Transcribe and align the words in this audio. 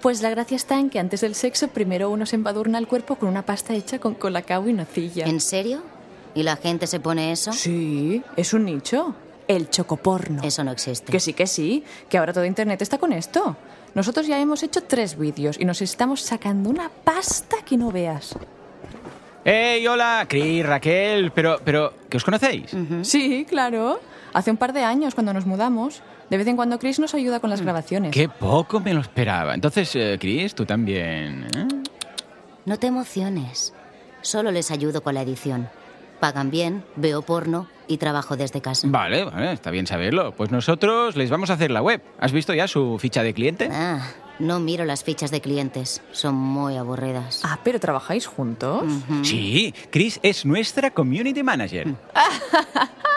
Pues 0.00 0.22
la 0.22 0.30
gracia 0.30 0.56
está 0.56 0.78
en 0.78 0.90
que 0.90 1.00
antes 1.00 1.20
del 1.22 1.34
sexo 1.34 1.68
primero 1.68 2.10
uno 2.10 2.24
se 2.24 2.36
embadurna 2.36 2.78
el 2.78 2.86
cuerpo 2.86 3.16
con 3.16 3.28
una 3.28 3.44
pasta 3.44 3.74
hecha 3.74 3.98
con 3.98 4.14
colacao 4.14 4.68
y 4.68 4.72
nocilla. 4.72 5.26
¿En 5.26 5.40
serio? 5.40 5.82
¿Y 6.34 6.44
la 6.44 6.56
gente 6.56 6.86
se 6.86 7.00
pone 7.00 7.32
eso? 7.32 7.52
Sí, 7.52 8.22
es 8.36 8.52
un 8.52 8.64
nicho. 8.64 9.14
El 9.48 9.70
chocoporno. 9.70 10.42
Eso 10.42 10.62
no 10.62 10.70
existe. 10.70 11.10
Que 11.10 11.18
sí, 11.18 11.32
que 11.32 11.46
sí, 11.46 11.82
que 12.08 12.18
ahora 12.18 12.32
todo 12.32 12.44
Internet 12.44 12.80
está 12.82 12.98
con 12.98 13.12
esto. 13.12 13.56
Nosotros 13.94 14.26
ya 14.26 14.38
hemos 14.38 14.62
hecho 14.62 14.82
tres 14.84 15.18
vídeos 15.18 15.58
y 15.58 15.64
nos 15.64 15.82
estamos 15.82 16.20
sacando 16.22 16.70
una 16.70 16.90
pasta 16.90 17.56
que 17.64 17.76
no 17.76 17.90
veas. 17.90 18.36
¡Hey, 19.44 19.86
hola! 19.86 20.26
Cris, 20.28 20.64
Raquel, 20.64 21.32
pero, 21.32 21.58
pero, 21.64 21.94
¿que 22.10 22.18
os 22.18 22.24
conocéis? 22.24 22.70
Sí, 23.02 23.46
claro. 23.48 23.98
Hace 24.34 24.50
un 24.50 24.58
par 24.58 24.74
de 24.74 24.84
años, 24.84 25.14
cuando 25.14 25.32
nos 25.32 25.46
mudamos, 25.46 26.02
de 26.30 26.36
vez 26.36 26.46
en 26.46 26.56
cuando 26.56 26.78
Chris 26.78 26.98
nos 26.98 27.14
ayuda 27.14 27.40
con 27.40 27.50
las 27.50 27.60
grabaciones. 27.62 28.12
Qué 28.12 28.28
poco 28.28 28.80
me 28.80 28.94
lo 28.94 29.00
esperaba. 29.00 29.54
Entonces, 29.54 29.94
eh, 29.96 30.16
Chris, 30.20 30.54
tú 30.54 30.66
también. 30.66 31.46
¿eh? 31.56 31.66
No 32.66 32.78
te 32.78 32.86
emociones. 32.86 33.72
Solo 34.20 34.50
les 34.50 34.70
ayudo 34.70 35.02
con 35.02 35.14
la 35.14 35.22
edición. 35.22 35.68
Pagan 36.20 36.50
bien, 36.50 36.84
veo 36.96 37.22
porno 37.22 37.68
y 37.86 37.96
trabajo 37.98 38.36
desde 38.36 38.60
casa. 38.60 38.88
Vale, 38.90 39.24
vale, 39.24 39.52
está 39.52 39.70
bien 39.70 39.86
saberlo. 39.86 40.32
Pues 40.32 40.50
nosotros 40.50 41.16
les 41.16 41.30
vamos 41.30 41.50
a 41.50 41.54
hacer 41.54 41.70
la 41.70 41.80
web. 41.80 42.02
¿Has 42.18 42.32
visto 42.32 42.52
ya 42.52 42.68
su 42.68 42.98
ficha 42.98 43.22
de 43.22 43.32
cliente? 43.32 43.68
Ah, 43.72 44.02
no 44.38 44.60
miro 44.60 44.84
las 44.84 45.04
fichas 45.04 45.30
de 45.30 45.40
clientes. 45.40 46.02
Son 46.12 46.34
muy 46.34 46.76
aburridas. 46.76 47.40
Ah, 47.44 47.58
pero 47.62 47.80
¿trabajáis 47.80 48.26
juntos? 48.26 48.84
Sí, 49.22 49.74
Chris 49.90 50.20
es 50.22 50.44
nuestra 50.44 50.90
community 50.90 51.42
manager. 51.42 51.86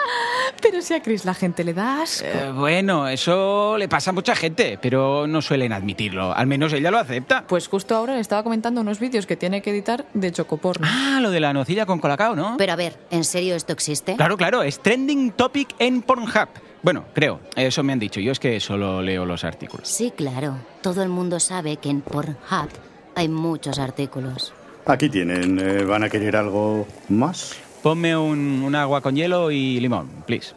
Pero 0.60 0.80
si 0.80 0.94
a 0.94 1.02
Chris 1.02 1.24
la 1.24 1.34
gente 1.34 1.64
le 1.64 1.74
da 1.74 2.02
asco. 2.02 2.24
Eh, 2.26 2.52
bueno, 2.54 3.08
eso 3.08 3.76
le 3.78 3.88
pasa 3.88 4.10
a 4.10 4.12
mucha 4.12 4.36
gente, 4.36 4.78
pero 4.80 5.26
no 5.26 5.42
suelen 5.42 5.72
admitirlo. 5.72 6.32
Al 6.32 6.46
menos 6.46 6.72
ella 6.72 6.90
lo 6.90 6.98
acepta. 6.98 7.44
Pues 7.48 7.66
justo 7.66 7.96
ahora 7.96 8.14
le 8.14 8.20
estaba 8.20 8.44
comentando 8.44 8.80
unos 8.80 9.00
vídeos 9.00 9.26
que 9.26 9.36
tiene 9.36 9.60
que 9.60 9.70
editar 9.70 10.06
de 10.14 10.30
chocoporno. 10.30 10.86
Ah, 10.88 11.18
lo 11.20 11.30
de 11.30 11.40
la 11.40 11.52
nocilla 11.52 11.84
con 11.84 11.98
colacao, 11.98 12.36
¿no? 12.36 12.56
Pero 12.58 12.72
a 12.72 12.76
ver, 12.76 12.96
¿en 13.10 13.24
serio 13.24 13.56
esto 13.56 13.72
existe? 13.72 14.14
Claro, 14.16 14.36
claro, 14.36 14.62
es 14.62 14.80
trending 14.80 15.32
topic 15.32 15.74
en 15.78 16.02
Pornhub. 16.02 16.48
Bueno, 16.82 17.04
creo, 17.14 17.40
eso 17.56 17.82
me 17.82 17.92
han 17.92 17.98
dicho. 17.98 18.18
Yo 18.20 18.32
es 18.32 18.40
que 18.40 18.58
solo 18.60 19.02
leo 19.02 19.24
los 19.24 19.44
artículos. 19.44 19.88
Sí, 19.88 20.12
claro. 20.16 20.56
Todo 20.82 21.02
el 21.02 21.08
mundo 21.08 21.38
sabe 21.38 21.76
que 21.76 21.88
en 21.90 22.00
Pornhub 22.00 22.68
hay 23.14 23.28
muchos 23.28 23.78
artículos. 23.78 24.52
Aquí 24.86 25.08
tienen. 25.08 25.58
eh, 25.60 25.84
¿Van 25.84 26.02
a 26.02 26.08
querer 26.08 26.34
algo 26.36 26.86
más? 27.08 27.54
Ponme 27.82 28.16
un, 28.16 28.62
un 28.64 28.74
agua 28.74 29.00
con 29.00 29.14
hielo 29.14 29.50
y 29.50 29.78
limón, 29.80 30.08
please. 30.26 30.54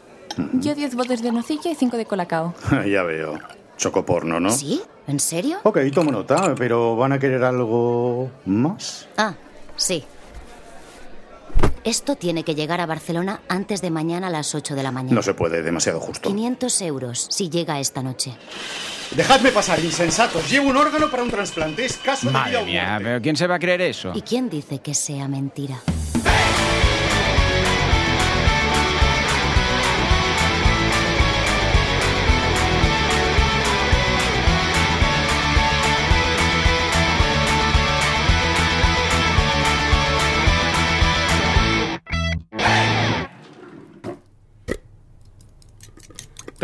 Yo 0.54 0.74
10 0.74 0.96
botes 0.96 1.22
de 1.22 1.30
nocilla 1.32 1.70
y 1.70 1.74
5 1.74 1.96
de 1.96 2.06
colacao. 2.06 2.54
ya 2.90 3.02
veo. 3.04 3.38
Chocoporno, 3.76 4.40
¿no? 4.40 4.50
¿Sí? 4.50 4.80
¿En 5.06 5.20
serio? 5.20 5.58
Ok, 5.62 5.78
tomo 5.94 6.10
nota, 6.10 6.54
pero 6.56 6.96
¿van 6.96 7.12
a 7.12 7.18
querer 7.18 7.44
algo 7.44 8.30
más? 8.46 9.06
Ah, 9.16 9.34
sí. 9.76 10.02
Esto 11.86 12.16
tiene 12.16 12.42
que 12.42 12.56
llegar 12.56 12.80
a 12.80 12.86
Barcelona 12.86 13.42
antes 13.48 13.80
de 13.80 13.92
mañana 13.92 14.26
a 14.26 14.30
las 14.30 14.56
8 14.56 14.74
de 14.74 14.82
la 14.82 14.90
mañana. 14.90 15.14
No 15.14 15.22
se 15.22 15.34
puede, 15.34 15.62
demasiado 15.62 16.00
justo. 16.00 16.28
500 16.30 16.82
euros 16.82 17.28
si 17.30 17.48
llega 17.48 17.78
esta 17.78 18.02
noche. 18.02 18.32
Dejadme 19.12 19.52
pasar, 19.52 19.78
insensatos. 19.78 20.50
Llevo 20.50 20.68
un 20.70 20.76
órgano 20.76 21.08
para 21.08 21.22
un 21.22 21.30
trasplante. 21.30 21.84
Es 21.84 21.96
caso 21.98 22.26
de 22.26 22.32
vida 22.32 22.40
Madre 22.42 22.56
o 22.56 22.64
mía, 22.66 22.84
muerte. 22.88 23.04
pero 23.04 23.22
¿quién 23.22 23.36
se 23.36 23.46
va 23.46 23.54
a 23.54 23.58
creer 23.60 23.82
eso? 23.82 24.10
¿Y 24.16 24.22
quién 24.22 24.50
dice 24.50 24.80
que 24.80 24.94
sea 24.94 25.28
mentira? 25.28 25.76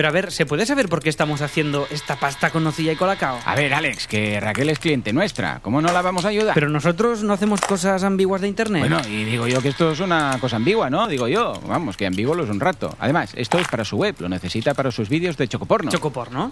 Pero 0.02 0.10
a 0.10 0.14
ver, 0.14 0.32
¿se 0.32 0.46
puede 0.46 0.66
saber 0.66 0.88
por 0.88 1.00
qué 1.00 1.08
estamos 1.08 1.42
haciendo 1.42 1.86
esta 1.88 2.16
pasta 2.16 2.50
con 2.50 2.64
nocilla 2.64 2.90
y 2.90 2.96
colacao? 2.96 3.38
A 3.44 3.54
ver, 3.54 3.72
Alex, 3.72 4.08
que 4.08 4.40
Raquel 4.40 4.68
es 4.70 4.80
cliente 4.80 5.12
nuestra. 5.12 5.60
¿Cómo 5.62 5.80
no 5.80 5.92
la 5.92 6.02
vamos 6.02 6.24
a 6.24 6.28
ayudar? 6.30 6.54
Pero 6.54 6.68
nosotros 6.68 7.22
no 7.22 7.32
hacemos 7.32 7.60
cosas 7.60 8.02
ambiguas 8.02 8.40
de 8.40 8.48
internet. 8.48 8.80
Bueno, 8.80 9.00
y 9.08 9.22
digo 9.22 9.46
yo 9.46 9.62
que 9.62 9.68
esto 9.68 9.92
es 9.92 10.00
una 10.00 10.38
cosa 10.40 10.56
ambigua, 10.56 10.90
¿no? 10.90 11.06
Digo 11.06 11.28
yo, 11.28 11.52
vamos, 11.68 11.96
que 11.96 12.04
ambiguo 12.04 12.34
lo 12.34 12.42
es 12.42 12.50
un 12.50 12.58
rato. 12.58 12.96
Además, 12.98 13.30
esto 13.36 13.60
es 13.60 13.68
para 13.68 13.84
su 13.84 13.96
web, 13.96 14.16
lo 14.18 14.28
necesita 14.28 14.74
para 14.74 14.90
sus 14.90 15.08
vídeos 15.08 15.36
de 15.36 15.46
chocoporno. 15.46 15.88
Chocoporno. 15.88 16.50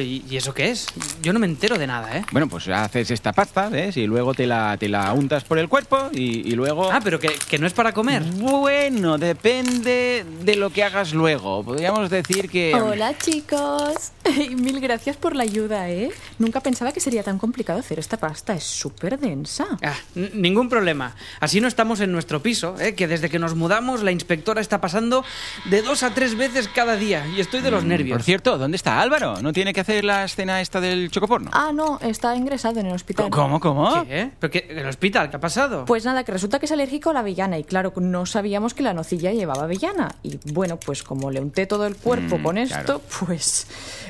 ¿Y 0.00 0.36
eso 0.36 0.54
qué 0.54 0.70
es? 0.70 0.86
Yo 1.22 1.32
no 1.32 1.38
me 1.38 1.46
entero 1.46 1.76
de 1.78 1.86
nada, 1.86 2.16
¿eh? 2.16 2.24
bueno, 2.32 2.48
pues 2.48 2.66
haces 2.68 3.10
esta 3.10 3.32
pasta, 3.32 3.68
¿ves? 3.68 3.96
Y 3.96 4.06
luego 4.06 4.32
te 4.32 4.46
la, 4.46 4.76
te 4.78 4.88
la 4.88 5.12
untas 5.12 5.44
por 5.44 5.58
el 5.58 5.68
cuerpo 5.68 6.08
y, 6.12 6.48
y 6.48 6.52
luego... 6.52 6.90
Ah, 6.90 7.00
pero 7.02 7.18
que, 7.20 7.28
que 7.48 7.58
no 7.58 7.66
es 7.66 7.72
para 7.72 7.92
comer. 7.92 8.22
Bueno, 8.22 9.18
depende 9.18 10.24
de 10.42 10.56
lo 10.56 10.70
que 10.70 10.82
hagas 10.82 11.12
luego. 11.12 11.62
Podríamos 11.62 12.08
decir 12.10 12.48
que... 12.48 12.74
Hola 12.74 13.16
chicos. 13.18 14.12
Mil 14.56 14.80
gracias 14.80 15.16
por 15.16 15.36
la 15.36 15.42
ayuda, 15.42 15.90
¿eh? 15.90 16.10
Nunca 16.38 16.60
pensaba 16.60 16.92
que 16.92 17.00
sería 17.00 17.22
tan 17.22 17.38
complicado 17.38 17.78
hacer 17.80 17.98
esta 17.98 18.16
pasta. 18.16 18.54
Es 18.54 18.64
súper 18.64 19.18
densa. 19.18 19.66
Ah, 19.82 19.94
ningún 20.14 20.68
problema. 20.68 21.14
Así 21.40 21.60
no 21.60 21.68
estamos 21.68 22.00
en 22.00 22.12
nuestro 22.12 22.40
piso, 22.42 22.76
¿eh? 22.80 22.94
que 22.94 23.06
desde 23.08 23.28
que 23.28 23.38
nos 23.38 23.54
mudamos 23.54 24.02
la 24.02 24.12
inspectora 24.12 24.60
está 24.60 24.80
pasando 24.80 25.24
de 25.66 25.82
dos 25.82 26.02
a 26.02 26.14
tres 26.14 26.34
veces 26.36 26.68
cada 26.68 26.96
día 26.96 27.26
y 27.36 27.40
estoy 27.40 27.60
de 27.60 27.70
los 27.70 27.84
nervios. 27.84 28.14
Mm, 28.14 28.18
Por 28.18 28.22
cierto, 28.22 28.58
¿dónde 28.58 28.76
está 28.76 29.00
Álvaro? 29.00 29.40
¿No 29.42 29.52
tiene 29.52 29.72
que 29.74 29.81
hacer 29.82 30.04
la 30.04 30.24
escena 30.24 30.60
esta 30.60 30.80
del 30.80 31.10
chocoporno? 31.10 31.50
Ah, 31.52 31.70
no, 31.72 31.98
está 32.00 32.34
ingresado 32.34 32.80
en 32.80 32.86
el 32.86 32.94
hospital. 32.94 33.30
¿Cómo, 33.30 33.60
cómo? 33.60 34.04
¿Qué? 34.04 34.30
¿Pero 34.38 34.50
qué? 34.50 34.66
¿El 34.70 34.86
hospital? 34.88 35.30
¿Qué 35.30 35.36
ha 35.36 35.40
pasado? 35.40 35.84
Pues 35.84 36.04
nada, 36.04 36.24
que 36.24 36.32
resulta 36.32 36.58
que 36.58 36.66
es 36.66 36.72
alérgico 36.72 37.10
a 37.10 37.12
la 37.12 37.20
avellana 37.20 37.58
y 37.58 37.64
claro, 37.64 37.92
no 37.96 38.26
sabíamos 38.26 38.74
que 38.74 38.82
la 38.82 38.94
nocilla 38.94 39.32
llevaba 39.32 39.64
avellana. 39.64 40.14
Y 40.22 40.38
bueno, 40.52 40.78
pues 40.78 41.02
como 41.02 41.30
le 41.30 41.40
unté 41.40 41.66
todo 41.66 41.86
el 41.86 41.96
cuerpo 41.96 42.38
Mm, 42.38 42.42
con 42.42 42.58
esto, 42.58 42.74
claro. 42.84 43.02
pues 43.26 43.66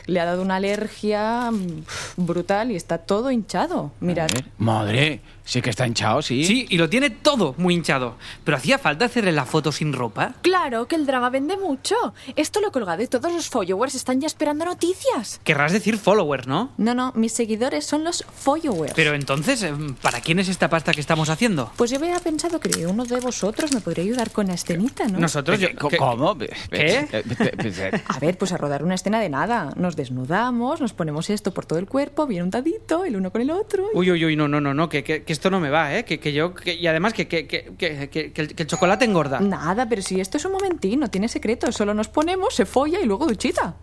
le 0.07 0.21
ha 0.21 0.25
dado 0.25 0.43
una 0.43 0.57
alergia 0.57 1.51
mm, 1.51 1.85
brutal 2.17 2.71
y 2.71 2.77
está 2.77 2.99
todo 2.99 3.31
hinchado. 3.31 3.93
Mirad. 4.01 4.29
Madre, 4.59 5.21
sí 5.45 5.61
que 5.63 5.71
está 5.71 5.87
hinchado, 5.87 6.23
sí. 6.23 6.45
Sí, 6.45 6.67
y 6.69 6.79
lo 6.79 6.89
tiene 6.89 7.11
todo 7.11 7.55
muy 7.59 7.75
hinchado. 7.75 8.17
Pero 8.45 8.57
hacía 8.57 8.79
falta 8.79 9.05
hacerle 9.07 9.33
la 9.33 9.45
foto 9.45 9.73
sin 9.73 9.93
ropa. 9.93 10.35
Claro, 10.43 10.87
que 10.89 10.97
el 10.97 11.07
drama 11.07 11.31
vende 11.31 11.57
mucho. 11.57 11.95
Esto 12.37 12.61
lo 12.61 12.69
he 12.69 12.71
colgado 12.71 13.03
y 13.03 13.07
todos 13.07 13.33
los 13.33 13.49
followers 13.49 13.95
están 13.95 14.21
ya 14.21 14.27
esperando 14.27 14.65
noticias. 14.65 15.41
Querrás 15.45 15.73
decir 15.73 15.97
followers, 15.99 16.47
¿no? 16.47 16.71
No, 16.77 16.95
no, 16.95 17.13
mis 17.15 17.33
seguidores 17.33 17.85
son 17.87 18.05
los 18.05 18.25
followers. 18.35 18.93
Pero 18.95 19.15
entonces, 19.15 19.63
eh, 19.63 19.73
¿para 20.01 20.21
quién 20.21 20.39
es 20.39 20.49
esta 20.49 20.69
pasta 20.69 20.93
que 20.93 21.01
estamos 21.01 21.29
haciendo? 21.29 21.73
Pues 21.77 21.91
yo 21.91 21.99
había 21.99 22.19
pensado 22.21 22.61
que 22.61 22.87
uno 22.87 23.05
de 23.05 23.21
vosotros 23.21 23.73
me 23.73 23.81
podría 23.81 24.05
ayudar 24.05 24.31
con 24.31 24.47
la 24.47 24.55
escenita, 24.55 25.07
¿no? 25.09 25.19
Nosotros, 25.19 25.59
yo... 25.59 25.69
¿qué? 25.89 25.97
¿Cómo? 25.97 26.37
¿Qué? 26.39 26.45
Eh, 26.71 27.09
eh, 27.13 27.23
eh, 27.59 28.03
A 28.07 28.19
ver, 28.19 28.39
pues 28.39 28.53
a 28.53 28.57
rodar 28.57 28.85
una 28.85 28.95
escena 28.95 29.21
de 29.21 29.29
nada. 29.29 29.73
Nos 29.77 29.97
desnudamos, 29.97 30.81
nos 30.81 30.93
ponemos 30.93 31.31
esto 31.31 31.53
por 31.53 31.67
todo 31.67 31.79
el 31.79 31.87
cuerpo, 31.87 32.27
bien 32.27 32.43
untadito, 32.45 33.05
el 33.05 33.17
uno 33.17 33.31
con 33.31 33.41
el 33.41 33.51
otro. 33.51 33.87
Uy, 33.95 34.11
uy, 34.11 34.25
uy, 34.25 34.37
no, 34.37 34.49
no, 34.49 34.61
no, 34.61 34.75
no, 34.75 34.89
que, 34.89 35.03
que- 35.05 35.23
que 35.33 35.35
esto 35.35 35.51
no 35.51 35.61
me 35.61 35.71
va, 35.71 35.97
¿eh? 35.97 36.05
Que, 36.05 36.21
que 36.21 36.33
yo... 36.35 36.53
que- 36.55 36.75
y 36.75 36.87
además 36.87 37.15
que, 37.15 37.27
que, 37.27 37.47
que, 37.47 37.73
que- 37.79 38.09
que- 38.11 38.33
que 38.33 38.41
el, 38.43 38.55
que 38.55 38.63
el 38.65 38.69
chocolate 38.69 39.07
engorda. 39.07 39.41
Nada, 39.41 39.89
pero 39.89 40.03
si 40.03 40.21
esto 40.21 40.37
es 40.37 40.45
un 40.45 40.53
momentín, 40.53 41.01
no 41.01 41.09
tiene 41.09 41.29
secreto. 41.29 41.73
Solo 41.73 41.95
nos 41.95 42.09
ponemos, 42.09 42.55
se 42.55 42.67
folla 42.67 43.01
y 43.01 43.07
luego 43.07 43.27
duchita. 43.27 43.75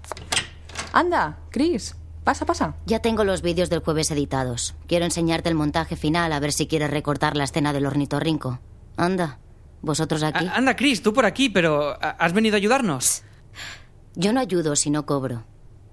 Anda, 0.94 1.40
Chris, 1.50 1.96
pasa, 2.24 2.46
pasa. 2.46 2.76
Ya 2.86 3.00
tengo 3.00 3.24
los 3.24 3.42
vídeos 3.42 3.70
del 3.70 3.80
jueves 3.80 4.12
editados. 4.12 4.76
Quiero 4.88 5.06
enseñarte 5.06 5.50
el 5.50 5.56
montaje 5.56 5.96
final 5.96 6.32
a 6.34 6.40
ver 6.40 6.52
si 6.54 6.68
quieres 6.68 6.92
recortar 6.92 7.36
la 7.36 7.44
escena 7.46 7.74
del 7.74 7.86
ornitorrinco. 7.86 8.60
Anda, 8.98 9.40
vosotros 9.82 10.24
aquí. 10.24 10.46
A- 10.46 10.56
Anda, 10.56 10.76
Chris, 10.76 11.02
tú 11.02 11.14
por 11.14 11.26
aquí, 11.26 11.50
pero 11.50 11.92
¿a- 12.02 12.12
¿has 12.20 12.34
venido 12.34 12.56
a 12.56 12.58
ayudarnos? 12.58 13.24
Yo 14.16 14.34
no 14.34 14.40
ayudo 14.40 14.76
si 14.76 14.90
no 14.90 15.06
cobro. 15.06 15.46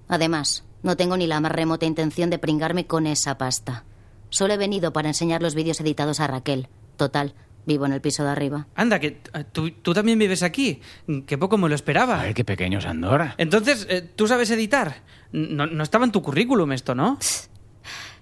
Además, 0.07 0.63
no 0.83 0.95
tengo 0.97 1.17
ni 1.17 1.27
la 1.27 1.39
más 1.39 1.51
remota 1.51 1.85
intención 1.85 2.29
de 2.29 2.39
pringarme 2.39 2.85
con 2.87 3.07
esa 3.07 3.37
pasta. 3.37 3.83
Solo 4.29 4.53
he 4.53 4.57
venido 4.57 4.93
para 4.93 5.07
enseñar 5.09 5.41
los 5.41 5.55
vídeos 5.55 5.79
editados 5.79 6.19
a 6.19 6.27
Raquel. 6.27 6.67
Total, 6.97 7.33
vivo 7.65 7.85
en 7.85 7.93
el 7.93 8.01
piso 8.01 8.23
de 8.23 8.29
arriba. 8.29 8.67
Anda, 8.75 8.99
que 8.99 9.21
eh, 9.33 9.43
tú, 9.51 9.71
tú 9.71 9.93
también 9.93 10.19
vives 10.19 10.43
aquí. 10.43 10.81
Que 11.25 11.37
poco 11.37 11.57
me 11.57 11.69
lo 11.69 11.75
esperaba. 11.75 12.21
Ay, 12.21 12.33
qué 12.33 12.43
pequeño 12.43 12.79
es 12.79 12.85
Andorra. 12.85 13.35
Entonces, 13.37 13.85
eh, 13.89 14.01
¿tú 14.01 14.27
sabes 14.27 14.49
editar? 14.51 15.03
No, 15.31 15.67
no 15.67 15.83
estaba 15.83 16.05
en 16.05 16.11
tu 16.11 16.21
currículum 16.21 16.71
esto, 16.71 16.95
¿no? 16.95 17.17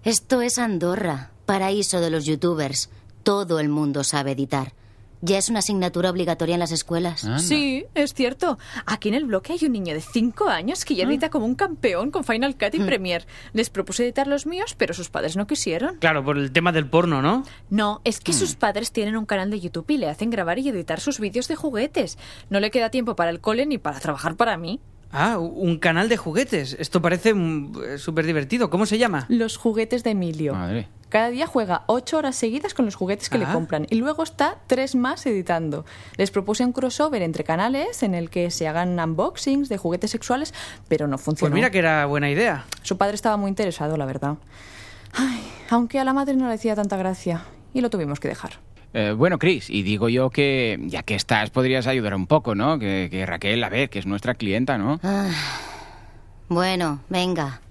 Esto 0.03 0.41
es 0.41 0.59
Andorra, 0.59 1.31
paraíso 1.45 1.99
de 1.99 2.09
los 2.09 2.25
youtubers. 2.25 2.89
Todo 3.23 3.59
el 3.59 3.69
mundo 3.69 4.03
sabe 4.03 4.31
editar. 4.31 4.73
Ya 5.21 5.37
es 5.37 5.49
una 5.49 5.59
asignatura 5.59 6.09
obligatoria 6.09 6.53
en 6.53 6.59
las 6.59 6.71
escuelas. 6.71 7.23
Anda. 7.23 7.39
Sí, 7.39 7.85
es 7.95 8.13
cierto. 8.13 8.57
Aquí 8.85 9.09
en 9.09 9.15
el 9.15 9.25
bloque 9.25 9.53
hay 9.53 9.65
un 9.65 9.71
niño 9.71 9.93
de 9.93 10.01
5 10.01 10.47
años 10.49 10.85
que 10.85 10.95
ya 10.95 11.05
edita 11.05 11.29
como 11.29 11.45
un 11.45 11.55
campeón 11.55 12.11
con 12.11 12.23
Final 12.23 12.57
Cut 12.57 12.75
y 12.75 12.79
Premiere. 12.79 13.25
Les 13.53 13.69
propuse 13.69 14.03
editar 14.03 14.27
los 14.27 14.45
míos, 14.45 14.75
pero 14.77 14.93
sus 14.93 15.09
padres 15.09 15.35
no 15.35 15.47
quisieron. 15.47 15.97
Claro, 15.97 16.23
por 16.23 16.37
el 16.37 16.51
tema 16.51 16.71
del 16.71 16.87
porno, 16.89 17.21
¿no? 17.21 17.43
No, 17.69 18.01
es 18.03 18.19
que 18.19 18.33
sus 18.33 18.55
padres 18.55 18.91
tienen 18.91 19.15
un 19.15 19.25
canal 19.25 19.49
de 19.49 19.59
YouTube 19.59 19.89
y 19.89 19.97
le 19.97 20.09
hacen 20.09 20.29
grabar 20.29 20.59
y 20.59 20.69
editar 20.69 20.99
sus 20.99 21.19
vídeos 21.19 21.47
de 21.47 21.55
juguetes. 21.55 22.17
No 22.49 22.59
le 22.59 22.71
queda 22.71 22.89
tiempo 22.89 23.15
para 23.15 23.29
el 23.31 23.39
cole 23.39 23.65
ni 23.65 23.77
para 23.77 23.99
trabajar 23.99 24.35
para 24.35 24.57
mí. 24.57 24.79
Ah, 25.11 25.37
un 25.37 25.77
canal 25.77 26.09
de 26.09 26.17
juguetes. 26.17 26.75
Esto 26.77 27.01
parece 27.01 27.33
mm, 27.33 27.73
eh, 27.83 27.97
súper 27.97 28.25
divertido. 28.25 28.69
¿Cómo 28.69 28.85
se 28.85 28.97
llama? 28.97 29.25
Los 29.29 29.55
juguetes 29.55 30.03
de 30.03 30.09
Emilio. 30.11 30.53
Madre. 30.53 30.89
Cada 31.15 31.29
día 31.29 31.47
juega 31.47 31.83
ocho 31.87 32.17
horas 32.17 32.35
seguidas 32.35 32.73
con 32.73 32.83
los 32.83 32.95
juguetes 32.95 33.29
que 33.29 33.37
le 33.37 33.45
Ah. 33.45 33.53
compran 33.53 33.87
y 33.89 33.95
luego 33.95 34.21
está 34.21 34.57
tres 34.67 34.95
más 34.95 35.25
editando. 35.25 35.85
Les 36.17 36.29
propuse 36.29 36.65
un 36.65 36.73
crossover 36.73 37.21
entre 37.21 37.45
canales 37.45 38.03
en 38.03 38.13
el 38.15 38.29
que 38.29 38.51
se 38.51 38.67
hagan 38.67 38.99
unboxings 38.99 39.69
de 39.69 39.77
juguetes 39.77 40.11
sexuales, 40.11 40.53
pero 40.89 41.07
no 41.07 41.15
Pues 41.15 41.23
funcionó. 41.23 41.55
mira 41.55 41.69
que 41.69 41.77
era 41.79 42.05
buena 42.05 42.29
idea. 42.29 42.65
Su 42.81 42.97
padre 42.97 43.15
estaba 43.15 43.37
muy 43.37 43.47
interesado, 43.47 43.95
la 43.95 44.05
verdad. 44.05 44.35
Ay, 45.13 45.41
aunque 45.69 46.01
a 46.01 46.03
la 46.03 46.11
madre 46.11 46.35
no 46.35 46.49
le 46.49 46.55
hacía 46.55 46.75
tanta 46.75 46.97
gracia 46.97 47.45
y 47.73 47.79
lo 47.79 47.89
tuvimos 47.89 48.19
que 48.19 48.27
dejar. 48.27 48.59
Eh, 48.93 49.13
bueno, 49.17 49.39
Chris, 49.39 49.69
y 49.69 49.83
digo 49.83 50.09
yo 50.09 50.29
que 50.31 50.77
ya 50.83 51.01
que 51.03 51.15
estás, 51.15 51.49
podrías 51.49 51.87
ayudar 51.87 52.13
un 52.15 52.27
poco, 52.27 52.55
¿no? 52.55 52.77
Que, 52.77 53.07
que 53.09 53.25
Raquel, 53.25 53.63
a 53.63 53.69
ver, 53.69 53.89
que 53.89 53.99
es 53.99 54.05
nuestra 54.05 54.33
clienta, 54.33 54.77
¿no? 54.77 54.99
Bueno, 56.49 56.99
venga. 57.07 57.61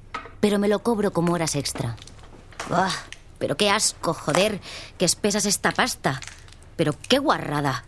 Pero 0.41 0.59
me 0.59 0.69
lo 0.69 0.79
cobro 0.79 1.13
como 1.13 1.35
horas 1.35 1.55
extra. 1.57 1.97
Buah, 2.71 2.91
pero 3.39 3.57
qué 3.57 3.71
asco, 3.71 4.15
joder. 4.15 4.61
Qué 4.99 5.05
espesa 5.05 5.39
es 5.39 5.47
esta 5.47 5.73
pasta. 5.73 6.21
Pero 6.77 6.95
qué 7.09 7.19
guarrada. 7.19 7.85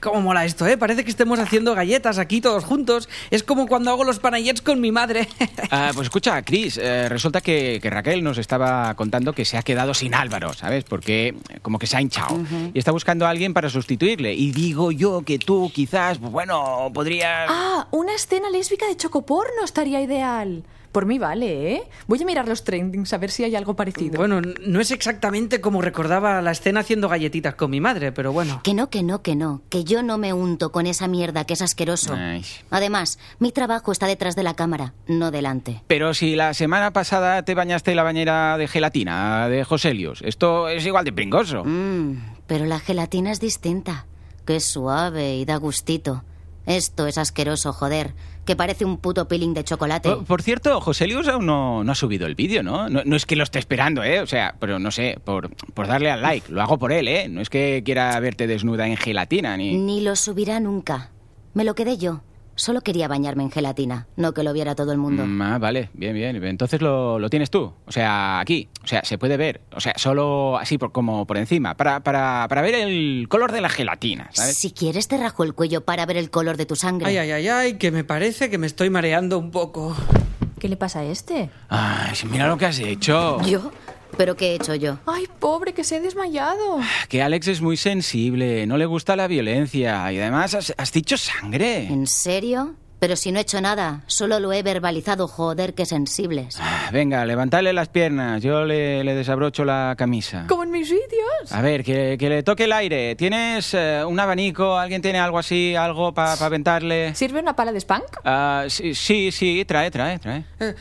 ¿Cómo 0.00 0.20
mola 0.20 0.44
esto, 0.44 0.66
eh? 0.66 0.76
Parece 0.76 1.04
que 1.04 1.10
estemos 1.10 1.38
haciendo 1.38 1.74
galletas 1.74 2.18
aquí 2.18 2.40
todos 2.40 2.64
juntos. 2.64 3.08
Es 3.30 3.42
como 3.42 3.66
cuando 3.66 3.90
hago 3.90 4.04
los 4.04 4.18
panayets 4.18 4.62
con 4.62 4.80
mi 4.80 4.92
madre. 4.92 5.28
Ah, 5.72 5.90
pues 5.94 6.06
escucha, 6.06 6.42
Chris, 6.42 6.78
eh, 6.78 7.08
resulta 7.08 7.40
que, 7.40 7.78
que 7.80 7.90
Raquel 7.90 8.24
nos 8.24 8.38
estaba 8.38 8.94
contando 8.94 9.32
que 9.32 9.44
se 9.44 9.56
ha 9.56 9.62
quedado 9.62 9.94
sin 9.94 10.14
Álvaro, 10.14 10.52
¿sabes? 10.52 10.84
Porque 10.84 11.28
eh, 11.28 11.60
como 11.62 11.78
que 11.78 11.86
se 11.86 11.96
ha 11.96 12.00
hinchado 12.00 12.40
y 12.74 12.78
está 12.78 12.90
buscando 12.90 13.26
a 13.26 13.30
alguien 13.30 13.54
para 13.54 13.68
sustituirle. 13.68 14.32
Y 14.34 14.50
digo 14.52 14.90
yo 14.90 15.22
que 15.22 15.38
tú 15.38 15.70
quizás, 15.72 16.18
pues 16.18 16.32
bueno, 16.32 16.90
podrías... 16.92 17.46
Ah, 17.48 17.86
una 17.92 18.14
escena 18.14 18.50
lésbica 18.50 18.86
de 18.86 18.96
chocoporno 18.96 19.64
estaría 19.64 20.00
ideal. 20.00 20.64
Por 20.92 21.06
mí 21.06 21.18
vale, 21.18 21.74
¿eh? 21.74 21.82
Voy 22.08 22.20
a 22.22 22.24
mirar 22.24 22.48
los 22.48 22.64
trendings 22.64 23.12
a 23.12 23.18
ver 23.18 23.30
si 23.30 23.44
hay 23.44 23.54
algo 23.54 23.76
parecido. 23.76 24.18
Bueno, 24.18 24.40
no 24.40 24.80
es 24.80 24.90
exactamente 24.90 25.60
como 25.60 25.80
recordaba 25.82 26.42
la 26.42 26.50
escena 26.50 26.80
haciendo 26.80 27.08
galletitas 27.08 27.54
con 27.54 27.70
mi 27.70 27.80
madre, 27.80 28.10
pero 28.10 28.32
bueno. 28.32 28.60
Que 28.64 28.74
no, 28.74 28.90
que 28.90 29.02
no, 29.02 29.22
que 29.22 29.36
no. 29.36 29.62
Que 29.68 29.84
yo 29.84 30.02
no 30.02 30.18
me 30.18 30.32
unto 30.32 30.72
con 30.72 30.86
esa 30.86 31.06
mierda 31.06 31.44
que 31.44 31.54
es 31.54 31.62
asqueroso. 31.62 32.14
Ay. 32.14 32.44
Además, 32.70 33.18
mi 33.38 33.52
trabajo 33.52 33.92
está 33.92 34.06
detrás 34.06 34.34
de 34.34 34.42
la 34.42 34.54
cámara, 34.54 34.94
no 35.06 35.30
delante. 35.30 35.82
Pero 35.86 36.12
si 36.12 36.34
la 36.34 36.54
semana 36.54 36.92
pasada 36.92 37.44
te 37.44 37.54
bañaste 37.54 37.92
en 37.92 37.96
la 37.96 38.02
bañera 38.02 38.58
de 38.58 38.66
gelatina 38.66 39.48
de 39.48 39.62
Joselius, 39.64 40.22
esto 40.22 40.68
es 40.68 40.84
igual 40.84 41.04
de 41.04 41.12
pringoso. 41.12 41.62
Mmm, 41.64 42.16
pero 42.46 42.64
la 42.64 42.80
gelatina 42.80 43.30
es 43.30 43.40
distinta. 43.40 44.06
Que 44.44 44.56
es 44.56 44.64
suave 44.64 45.36
y 45.36 45.44
da 45.44 45.56
gustito. 45.56 46.24
Esto 46.66 47.06
es 47.06 47.18
asqueroso, 47.18 47.72
joder. 47.72 48.14
Que 48.44 48.56
parece 48.56 48.84
un 48.84 48.96
puto 48.96 49.28
peeling 49.28 49.54
de 49.54 49.64
chocolate. 49.64 50.08
Por, 50.08 50.24
por 50.24 50.42
cierto, 50.42 50.80
Joselius 50.80 51.28
aún 51.28 51.46
no, 51.46 51.84
no 51.84 51.92
ha 51.92 51.94
subido 51.94 52.26
el 52.26 52.34
vídeo, 52.34 52.62
¿no? 52.62 52.88
¿no? 52.88 53.02
no 53.04 53.16
es 53.16 53.26
que 53.26 53.36
lo 53.36 53.44
esté 53.44 53.58
esperando, 53.58 54.02
¿eh? 54.02 54.20
O 54.20 54.26
sea, 54.26 54.56
pero 54.58 54.78
no 54.78 54.90
sé, 54.90 55.18
por, 55.24 55.54
por 55.72 55.86
darle 55.86 56.10
al 56.10 56.22
like. 56.22 56.50
Lo 56.50 56.62
hago 56.62 56.78
por 56.78 56.92
él, 56.92 57.08
¿eh? 57.08 57.28
No 57.28 57.40
es 57.40 57.50
que 57.50 57.82
quiera 57.84 58.18
verte 58.20 58.46
desnuda 58.46 58.86
en 58.86 58.96
gelatina, 58.96 59.56
ni... 59.56 59.76
Ni 59.76 60.00
lo 60.00 60.16
subirá 60.16 60.58
nunca. 60.60 61.10
Me 61.54 61.64
lo 61.64 61.74
quedé 61.74 61.96
yo. 61.96 62.22
Solo 62.60 62.82
quería 62.82 63.08
bañarme 63.08 63.42
en 63.42 63.50
gelatina, 63.50 64.06
no 64.16 64.34
que 64.34 64.42
lo 64.42 64.52
viera 64.52 64.74
todo 64.74 64.92
el 64.92 64.98
mundo. 64.98 65.24
Mm, 65.24 65.40
ah, 65.40 65.58
vale, 65.58 65.88
bien, 65.94 66.12
bien. 66.12 66.44
Entonces 66.44 66.82
lo, 66.82 67.18
lo 67.18 67.30
tienes 67.30 67.48
tú. 67.48 67.72
O 67.86 67.90
sea, 67.90 68.38
aquí. 68.38 68.68
O 68.84 68.86
sea, 68.86 69.02
se 69.02 69.16
puede 69.16 69.38
ver. 69.38 69.62
O 69.74 69.80
sea, 69.80 69.94
solo 69.96 70.58
así 70.58 70.76
por, 70.76 70.92
como 70.92 71.26
por 71.26 71.38
encima. 71.38 71.74
Para, 71.74 72.00
para, 72.00 72.44
para 72.50 72.60
ver 72.60 72.74
el 72.74 73.28
color 73.30 73.52
de 73.52 73.62
la 73.62 73.70
gelatina, 73.70 74.28
¿sabes? 74.34 74.58
Si 74.58 74.72
quieres 74.72 75.08
te 75.08 75.16
rajo 75.16 75.42
el 75.42 75.54
cuello 75.54 75.86
para 75.86 76.04
ver 76.04 76.18
el 76.18 76.28
color 76.28 76.58
de 76.58 76.66
tu 76.66 76.76
sangre. 76.76 77.06
Ay, 77.06 77.16
ay, 77.16 77.30
ay, 77.30 77.48
ay, 77.48 77.74
que 77.78 77.90
me 77.90 78.04
parece 78.04 78.50
que 78.50 78.58
me 78.58 78.66
estoy 78.66 78.90
mareando 78.90 79.38
un 79.38 79.50
poco. 79.50 79.96
¿Qué 80.58 80.68
le 80.68 80.76
pasa 80.76 80.98
a 80.98 81.04
este? 81.04 81.48
Ay, 81.70 82.12
mira 82.30 82.46
lo 82.46 82.58
que 82.58 82.66
has 82.66 82.78
hecho. 82.78 83.40
¿Yo? 83.40 83.72
¿Pero 84.16 84.36
qué 84.36 84.52
he 84.52 84.54
hecho 84.54 84.74
yo? 84.74 84.98
Ay, 85.06 85.26
pobre, 85.38 85.72
que 85.72 85.84
se 85.84 85.96
ha 85.96 86.00
desmayado. 86.00 86.80
Que 87.08 87.22
Alex 87.22 87.48
es 87.48 87.60
muy 87.60 87.76
sensible, 87.76 88.66
no 88.66 88.76
le 88.76 88.86
gusta 88.86 89.16
la 89.16 89.26
violencia 89.26 90.12
y 90.12 90.18
además 90.18 90.54
has, 90.54 90.74
has 90.76 90.92
dicho 90.92 91.16
sangre. 91.16 91.86
¿En 91.86 92.06
serio? 92.06 92.74
Pero 93.00 93.16
si 93.16 93.32
no 93.32 93.38
he 93.38 93.42
hecho 93.42 93.60
nada, 93.62 94.02
solo 94.06 94.38
lo 94.40 94.52
he 94.52 94.62
verbalizado, 94.62 95.26
joder, 95.26 95.74
qué 95.74 95.86
sensibles. 95.86 96.58
Ah, 96.60 96.90
Venga, 96.92 97.24
levantale 97.24 97.72
las 97.72 97.88
piernas, 97.88 98.42
yo 98.42 98.64
le, 98.66 99.02
le 99.04 99.14
desabrocho 99.14 99.64
la 99.64 99.94
camisa. 99.96 100.44
Como 100.48 100.64
en 100.64 100.70
mis 100.70 100.90
vídeos. 100.90 101.50
A 101.50 101.62
ver, 101.62 101.82
que, 101.82 102.16
que 102.18 102.28
le 102.28 102.42
toque 102.42 102.64
el 102.64 102.72
aire. 102.72 103.14
¿Tienes 103.16 103.72
eh, 103.72 104.04
un 104.06 104.20
abanico? 104.20 104.76
¿Alguien 104.76 105.00
tiene 105.00 105.18
algo 105.18 105.38
así, 105.38 105.74
algo 105.74 106.12
para 106.12 106.34
aventarle? 106.34 107.14
¿Sirve 107.14 107.40
una 107.40 107.56
pala 107.56 107.72
de 107.72 107.80
spank? 107.80 108.04
Ah, 108.24 108.66
sí, 108.68 108.94
sí, 108.94 109.32
sí, 109.32 109.64
trae, 109.64 109.90
trae, 109.90 110.18
trae. 110.18 110.44
Eh, 110.60 110.74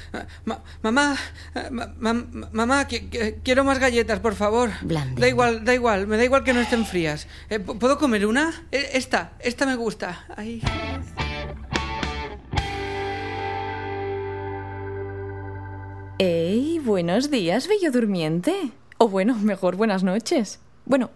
ma- 0.44 0.60
mamá, 0.82 1.16
eh, 1.56 1.70
ma- 1.72 1.94
ma- 2.00 2.26
mamá, 2.52 2.86
qui- 2.88 3.10
qui- 3.10 3.36
quiero 3.44 3.64
más 3.64 3.80
galletas, 3.80 4.20
por 4.20 4.36
favor. 4.36 4.72
Blandín. 4.82 5.16
Da 5.22 5.28
igual, 5.30 5.64
da 5.64 5.74
igual, 5.74 6.06
me 6.06 6.18
da 6.18 6.26
igual 6.26 6.44
que 6.44 6.52
no 6.54 6.60
estén 6.60 6.86
frías. 6.86 7.28
Eh, 7.50 7.60
¿pu- 7.60 7.80
¿Puedo 7.80 7.98
comer 7.98 8.26
una? 8.26 8.52
Eh, 8.74 8.90
Esta, 8.94 9.32
esta 9.40 9.66
me 9.66 9.76
gusta. 9.78 10.26
Ay. 10.36 10.62
¡Ey! 16.20 16.80
Buenos 16.80 17.32
días, 17.32 17.68
bello 17.68 17.92
durmiente. 17.92 18.54
O 18.98 19.08
bueno, 19.08 19.36
mejor 19.36 19.76
buenas 19.78 20.04
noches. 20.04 20.60
Bueno, 20.86 21.12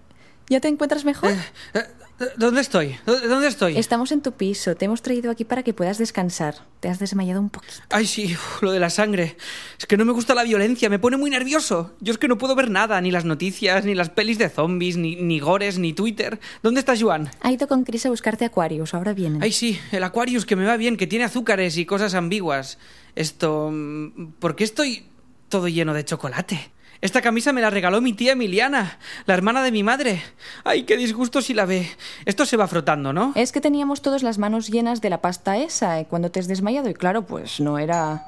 ¿ya 0.49 0.61
te 0.61 0.69
encuentras 0.69 1.03
mejor? 1.03 1.31
Eh, 1.31 1.37
eh, 1.73 2.25
¿Dónde 2.37 2.61
estoy? 2.61 2.95
¿Dó- 3.05 3.19
¿Dónde 3.19 3.47
estoy? 3.49 3.75
Estamos 3.77 4.13
en 4.13 4.21
tu 4.21 4.31
piso. 4.31 4.75
Te 4.77 4.85
hemos 4.85 5.01
traído 5.01 5.29
aquí 5.29 5.43
para 5.43 5.61
que 5.63 5.73
puedas 5.73 5.97
descansar. 5.97 6.55
Te 6.79 6.87
has 6.87 6.99
desmayado 6.99 7.41
un 7.41 7.49
poquito. 7.49 7.73
Ay, 7.89 8.05
sí, 8.07 8.33
lo 8.61 8.71
de 8.71 8.79
la 8.79 8.89
sangre. 8.89 9.35
Es 9.77 9.85
que 9.87 9.97
no 9.97 10.05
me 10.05 10.13
gusta 10.13 10.33
la 10.35 10.43
violencia, 10.43 10.89
me 10.89 10.99
pone 10.99 11.17
muy 11.17 11.29
nervioso. 11.29 11.91
Yo 11.99 12.13
es 12.13 12.17
que 12.17 12.29
no 12.29 12.37
puedo 12.37 12.55
ver 12.55 12.69
nada, 12.71 13.01
ni 13.01 13.11
las 13.11 13.25
noticias, 13.25 13.83
ni 13.83 13.95
las 13.95 14.09
pelis 14.09 14.37
de 14.37 14.47
zombies, 14.47 14.95
ni, 14.95 15.17
ni 15.17 15.39
gores, 15.41 15.79
ni 15.79 15.91
Twitter. 15.91 16.39
¿Dónde 16.61 16.79
está 16.79 16.93
Joan? 16.97 17.29
Ha 17.41 17.51
ido 17.51 17.67
con 17.67 17.83
Chris 17.83 18.05
a 18.05 18.09
buscarte 18.09 18.45
Aquarius. 18.45 18.93
Ahora 18.93 19.11
vienen. 19.13 19.43
Ay, 19.43 19.51
sí, 19.51 19.77
el 19.91 20.03
Aquarius 20.03 20.45
que 20.45 20.55
me 20.55 20.63
va 20.65 20.77
bien, 20.77 20.95
que 20.95 21.07
tiene 21.07 21.25
azúcares 21.25 21.75
y 21.75 21.85
cosas 21.85 22.13
ambiguas. 22.13 22.77
Esto... 23.15 23.69
mm, 23.71 24.33
¿Por 24.39 24.55
qué 24.55 24.63
estoy 24.63 25.05
todo 25.49 25.67
lleno 25.67 25.93
de 25.93 26.05
chocolate? 26.05 26.71
Esta 27.03 27.21
camisa 27.21 27.51
me 27.51 27.59
la 27.59 27.69
regaló 27.69 27.99
mi 27.99 28.13
tía 28.13 28.31
Emiliana, 28.31 28.97
la 29.25 29.33
hermana 29.33 29.61
de 29.61 29.73
mi 29.73 29.83
madre. 29.83 30.23
Ay, 30.63 30.83
qué 30.83 30.95
disgusto 30.95 31.41
si 31.41 31.53
la 31.53 31.65
ve. 31.65 31.89
Esto 32.23 32.45
se 32.45 32.55
va 32.55 32.65
frotando, 32.65 33.11
¿no? 33.11 33.33
Es 33.35 33.51
que 33.51 33.59
teníamos 33.59 34.01
todas 34.01 34.23
las 34.23 34.37
manos 34.37 34.69
llenas 34.69 35.01
de 35.01 35.09
la 35.09 35.19
pasta 35.19 35.57
esa 35.57 35.99
eh, 35.99 36.05
cuando 36.09 36.31
te 36.31 36.39
has 36.39 36.47
desmayado 36.47 36.89
y 36.89 36.93
claro, 36.93 37.25
pues 37.25 37.59
no 37.59 37.77
era... 37.77 38.25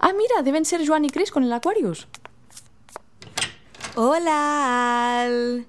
Ah, 0.00 0.12
mira, 0.16 0.42
deben 0.42 0.64
ser 0.64 0.84
Joan 0.84 1.04
y 1.04 1.10
Chris 1.10 1.30
con 1.30 1.44
el 1.44 1.52
Aquarius. 1.52 2.08
Hola, 3.94 5.22
Al. 5.22 5.66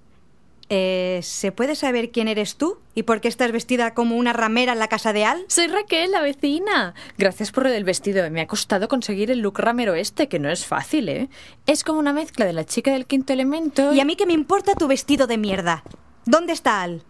Eh, 0.72 1.20
¿Se 1.24 1.52
puede 1.52 1.76
saber 1.76 2.12
quién 2.12 2.28
eres 2.28 2.56
tú? 2.56 2.78
¿Y 2.94 3.04
por 3.04 3.22
qué 3.22 3.28
estás 3.28 3.52
vestida 3.52 3.96
como 3.96 4.16
una 4.16 4.34
ramera 4.34 4.74
en 4.74 4.80
la 4.80 4.88
casa 4.88 5.14
de 5.14 5.26
Al? 5.26 5.44
Soy 5.48 5.68
Raquel, 5.68 6.12
la 6.12 6.22
vecina. 6.22 6.94
Gracias 7.18 7.52
por 7.52 7.64
lo 7.64 7.72
del 7.72 7.84
vestido. 7.84 8.30
Me 8.30 8.42
ha 8.42 8.48
costado 8.48 8.88
conseguir 8.88 9.32
el 9.32 9.40
look 9.40 9.60
ramero 9.60 9.96
este, 9.96 10.28
que 10.28 10.38
no 10.38 10.50
es 10.50 10.66
fácil, 10.66 11.10
¿eh? 11.10 11.30
Es 11.66 11.84
como 11.84 12.00
una 12.00 12.14
mezcla 12.14 12.46
de 12.46 12.54
la 12.54 12.66
chica 12.66 12.92
del 12.92 13.08
quinto 13.08 13.34
elemento 13.34 13.94
¿Y 13.94 14.00
a 14.00 14.06
mí 14.06 14.16
qué 14.16 14.28
me 14.28 14.34
importa 14.34 14.76
tu 14.76 14.88
vestido 14.88 15.26
de 15.26 15.38
mierda? 15.38 15.84
¿Dónde 16.26 16.54
está 16.54 16.84
Al? 16.84 17.04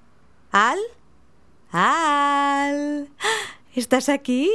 ¿Al? 0.52 0.80
¡Al! 1.72 3.10
¿Estás 3.76 4.10
aquí? 4.10 4.50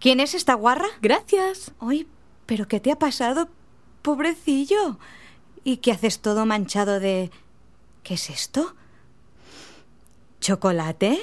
¿Quién 0.00 0.20
es 0.20 0.34
esta 0.34 0.54
guarra? 0.54 0.88
Gracias. 1.00 1.72
Ay, 1.80 2.06
¿pero 2.46 2.68
qué 2.68 2.80
te 2.80 2.90
ha 2.90 2.98
pasado, 2.98 3.48
pobrecillo? 4.02 4.98
¿Y 5.62 5.78
qué 5.78 5.92
haces 5.92 6.20
todo 6.20 6.44
manchado 6.44 7.00
de... 7.00 7.30
¿Qué 8.04 8.14
es 8.14 8.28
esto? 8.28 8.76
¿Chocolate? 10.38 11.18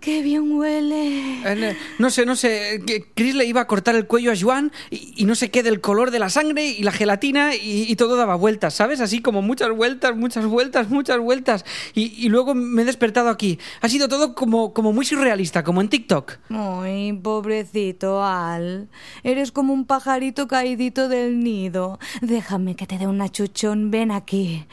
Qué 0.00 0.22
bien 0.22 0.52
huele. 0.52 1.74
No 1.98 2.10
sé, 2.10 2.24
no 2.26 2.36
sé. 2.36 2.82
Chris 3.14 3.34
le 3.34 3.44
iba 3.44 3.62
a 3.62 3.66
cortar 3.66 3.94
el 3.96 4.06
cuello 4.06 4.32
a 4.32 4.36
Joan 4.38 4.72
y, 4.90 5.14
y 5.16 5.24
no 5.24 5.34
sé 5.34 5.50
qué 5.50 5.62
del 5.62 5.80
color 5.80 6.10
de 6.10 6.18
la 6.18 6.30
sangre 6.30 6.66
y 6.66 6.82
la 6.82 6.92
gelatina 6.92 7.54
y, 7.54 7.84
y 7.88 7.96
todo 7.96 8.16
daba 8.16 8.36
vueltas, 8.36 8.74
¿sabes? 8.74 9.00
Así 9.00 9.20
como 9.20 9.42
muchas 9.42 9.70
vueltas, 9.70 10.16
muchas 10.16 10.46
vueltas, 10.46 10.88
muchas 10.90 11.18
vueltas. 11.18 11.64
Y, 11.94 12.12
y 12.16 12.28
luego 12.28 12.54
me 12.54 12.82
he 12.82 12.84
despertado 12.84 13.28
aquí. 13.28 13.58
Ha 13.80 13.88
sido 13.88 14.08
todo 14.08 14.34
como, 14.34 14.72
como 14.72 14.92
muy 14.92 15.04
surrealista, 15.04 15.64
como 15.64 15.80
en 15.80 15.88
TikTok. 15.88 16.38
Ay, 16.50 17.12
pobrecito 17.12 18.22
Al. 18.22 18.88
Eres 19.24 19.50
como 19.50 19.72
un 19.72 19.86
pajarito 19.86 20.46
caidito 20.46 21.08
del 21.08 21.40
nido. 21.40 21.98
Déjame 22.20 22.76
que 22.76 22.86
te 22.86 22.98
dé 22.98 23.06
un 23.06 23.20
achuchón. 23.20 23.90
Ven 23.90 24.10
aquí. 24.10 24.66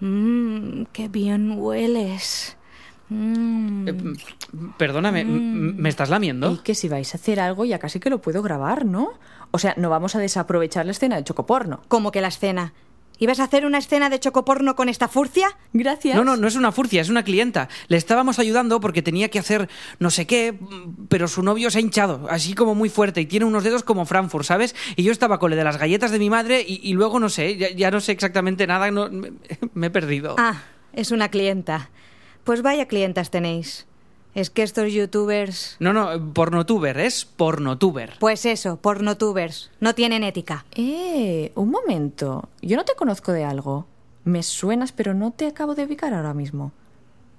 Mmm, 0.00 0.84
qué 0.92 1.08
bien 1.08 1.54
hueles. 1.58 2.57
Mm. 3.10 3.88
Eh, 3.88 3.94
perdóname, 4.76 5.22
m- 5.22 5.72
¿me 5.76 5.88
estás 5.88 6.10
lamiendo? 6.10 6.50
Y 6.52 6.58
que 6.58 6.74
si 6.74 6.88
vais 6.88 7.14
a 7.14 7.18
hacer 7.18 7.40
algo 7.40 7.64
ya 7.64 7.78
casi 7.78 8.00
que 8.00 8.10
lo 8.10 8.20
puedo 8.20 8.42
grabar, 8.42 8.84
¿no? 8.84 9.10
O 9.50 9.58
sea, 9.58 9.74
no 9.76 9.90
vamos 9.90 10.14
a 10.14 10.18
desaprovechar 10.18 10.84
la 10.84 10.92
escena 10.92 11.16
de 11.16 11.24
chocoporno. 11.24 11.80
Como 11.88 12.12
que 12.12 12.20
la 12.20 12.28
escena. 12.28 12.74
¿Ibas 13.20 13.40
a 13.40 13.44
hacer 13.44 13.66
una 13.66 13.78
escena 13.78 14.10
de 14.10 14.20
chocoporno 14.20 14.76
con 14.76 14.88
esta 14.88 15.08
furcia? 15.08 15.48
Gracias. 15.72 16.14
No, 16.14 16.22
no, 16.22 16.36
no 16.36 16.46
es 16.46 16.54
una 16.54 16.70
furcia, 16.70 17.00
es 17.00 17.08
una 17.08 17.24
clienta. 17.24 17.68
Le 17.88 17.96
estábamos 17.96 18.38
ayudando 18.38 18.78
porque 18.80 19.02
tenía 19.02 19.28
que 19.28 19.40
hacer 19.40 19.68
no 19.98 20.10
sé 20.10 20.26
qué, 20.28 20.56
pero 21.08 21.26
su 21.26 21.42
novio 21.42 21.68
se 21.72 21.78
ha 21.78 21.80
hinchado, 21.80 22.28
así 22.30 22.54
como 22.54 22.76
muy 22.76 22.88
fuerte, 22.90 23.20
y 23.20 23.26
tiene 23.26 23.44
unos 23.44 23.64
dedos 23.64 23.82
como 23.82 24.06
Frankfurt, 24.06 24.44
¿sabes? 24.44 24.76
Y 24.94 25.02
yo 25.02 25.10
estaba 25.10 25.40
con 25.40 25.50
le 25.50 25.56
de 25.56 25.64
las 25.64 25.78
galletas 25.78 26.12
de 26.12 26.20
mi 26.20 26.30
madre 26.30 26.64
y, 26.64 26.78
y 26.88 26.92
luego 26.92 27.18
no 27.18 27.28
sé, 27.28 27.56
ya, 27.56 27.70
ya 27.70 27.90
no 27.90 27.98
sé 28.00 28.12
exactamente 28.12 28.68
nada, 28.68 28.88
no, 28.92 29.08
me, 29.10 29.32
me 29.74 29.88
he 29.88 29.90
perdido. 29.90 30.36
Ah, 30.38 30.62
es 30.92 31.10
una 31.10 31.28
clienta. 31.28 31.90
Pues 32.48 32.62
vaya 32.62 32.88
clientas 32.88 33.30
tenéis. 33.30 33.86
Es 34.34 34.48
que 34.48 34.62
estos 34.62 34.90
youtubers... 34.90 35.76
No, 35.80 35.92
no, 35.92 36.32
pornotuber, 36.32 36.98
es 36.98 37.26
pornotuber. 37.26 38.14
Pues 38.20 38.46
eso, 38.46 38.78
pornotubers. 38.78 39.70
No 39.80 39.94
tienen 39.94 40.24
ética. 40.24 40.64
Eh, 40.74 41.52
un 41.56 41.70
momento. 41.70 42.48
Yo 42.62 42.78
no 42.78 42.86
te 42.86 42.94
conozco 42.94 43.32
de 43.32 43.44
algo. 43.44 43.84
Me 44.24 44.42
suenas, 44.42 44.92
pero 44.92 45.12
no 45.12 45.30
te 45.30 45.46
acabo 45.46 45.74
de 45.74 45.84
ubicar 45.84 46.14
ahora 46.14 46.32
mismo. 46.32 46.72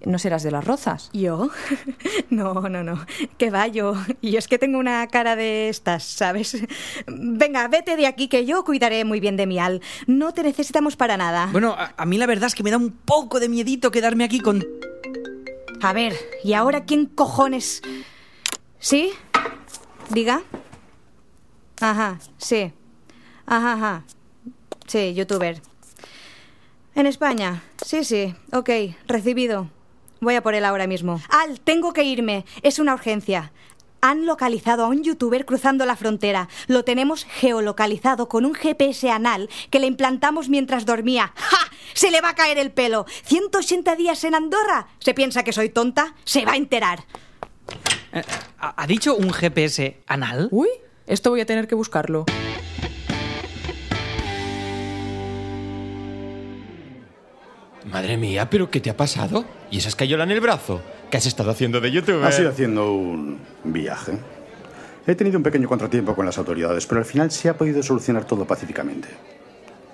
¿No 0.06 0.20
serás 0.20 0.44
de 0.44 0.52
las 0.52 0.64
rozas? 0.64 1.10
¿Yo? 1.12 1.50
No, 2.30 2.54
no, 2.70 2.84
no. 2.84 3.04
Que 3.40 3.50
va 3.50 3.66
yo. 3.66 3.96
Y 4.22 4.36
es 4.36 4.48
que 4.48 4.60
tengo 4.60 4.78
una 4.78 5.08
cara 5.08 5.36
de 5.36 5.70
estas, 5.70 6.04
¿sabes? 6.04 6.56
Venga, 7.08 7.68
vete 7.68 7.96
de 7.98 8.06
aquí 8.06 8.28
que 8.28 8.46
yo 8.46 8.64
cuidaré 8.64 9.04
muy 9.06 9.20
bien 9.20 9.38
de 9.38 9.48
mi 9.48 9.58
al. 9.58 9.82
No 10.06 10.36
te 10.36 10.44
necesitamos 10.44 10.96
para 10.96 11.18
nada. 11.18 11.50
Bueno, 11.52 11.72
a, 11.72 11.96
a 11.98 12.06
mí 12.06 12.20
la 12.20 12.28
verdad 12.28 12.46
es 12.46 12.54
que 12.54 12.62
me 12.62 12.70
da 12.70 12.78
un 12.78 12.92
poco 12.92 13.40
de 13.40 13.50
miedito 13.50 13.90
quedarme 13.90 14.24
aquí 14.24 14.40
con... 14.40 14.64
A 15.82 15.94
ver, 15.94 16.14
¿y 16.44 16.54
ahora 16.54 16.84
quién 16.84 17.06
cojones? 17.06 17.82
¿Sí? 18.80 19.12
Diga. 20.10 20.42
Ajá, 21.80 22.20
sí. 22.38 22.74
Ajá, 23.46 23.74
ajá. 23.74 24.04
Sí, 24.88 25.14
youtuber. 25.14 25.62
En 26.96 27.06
España. 27.06 27.64
Sí, 27.86 28.04
sí. 28.04 28.36
Ok, 28.52 28.70
recibido. 29.08 29.70
Voy 30.20 30.36
a 30.36 30.44
por 30.44 30.54
él 30.54 30.66
ahora 30.66 30.86
mismo. 30.86 31.22
Al, 31.30 31.62
tengo 31.62 31.94
que 31.94 32.04
irme. 32.04 32.46
Es 32.62 32.80
una 32.80 32.94
urgencia. 32.94 33.54
Han 34.02 34.26
localizado 34.26 34.86
a 34.86 34.88
un 34.88 35.04
youtuber 35.04 35.46
cruzando 35.46 35.86
la 35.86 35.96
frontera. 35.96 36.48
Lo 36.68 36.84
tenemos 36.84 37.26
geolocalizado 37.26 38.30
con 38.30 38.46
un 38.46 38.54
GPS 38.54 39.10
anal 39.12 39.50
que 39.70 39.80
le 39.80 39.88
implantamos 39.88 40.50
mientras 40.50 40.86
dormía. 40.86 41.34
¡Ja! 41.36 41.58
Se 41.94 42.12
le 42.12 42.22
va 42.22 42.30
a 42.30 42.36
caer 42.36 42.58
el 42.58 42.72
pelo. 42.72 43.06
180 43.24 43.96
días 43.96 44.24
en 44.24 44.36
Andorra. 44.36 44.88
¿Se 45.00 45.14
piensa 45.14 45.44
que 45.44 45.54
soy 45.54 45.70
tonta? 45.70 46.16
Se 46.24 46.46
va 46.46 46.54
a 46.54 46.58
enterar. 46.58 47.06
Eh, 48.14 48.24
¿Ha 48.60 48.84
ha 48.84 48.88
dicho 48.88 49.16
un 49.16 49.32
GPS 49.32 50.02
anal? 50.08 50.48
Uy, 50.52 50.70
esto 51.06 51.30
voy 51.30 51.42
a 51.42 51.46
tener 51.46 51.68
que 51.68 51.76
buscarlo. 51.76 52.26
Madre 57.86 58.18
mía, 58.18 58.50
¿pero 58.50 58.70
qué 58.70 58.80
te 58.80 58.90
ha 58.90 58.98
pasado? 58.98 59.46
¿Y 59.72 59.80
esa 59.80 59.90
escayola 59.90 60.24
en 60.24 60.32
el 60.32 60.42
brazo? 60.42 60.82
¿Qué 61.10 61.18
has 61.18 61.26
estado 61.26 61.50
haciendo 61.50 61.82
de 61.82 61.92
YouTube? 61.92 62.24
Ha 62.24 62.32
sido 62.32 62.50
haciendo 62.50 62.94
un 62.94 63.40
viaje. 63.64 64.14
He 65.08 65.16
tenido 65.16 65.38
un 65.38 65.44
pequeño 65.44 65.68
contratiempo 65.68 66.14
con 66.14 66.26
las 66.26 66.38
autoridades, 66.38 66.86
pero 66.86 67.00
al 67.00 67.06
final 67.06 67.32
se 67.32 67.50
ha 67.50 67.58
podido 67.58 67.82
solucionar 67.82 68.26
todo 68.26 68.46
pacíficamente. 68.46 69.08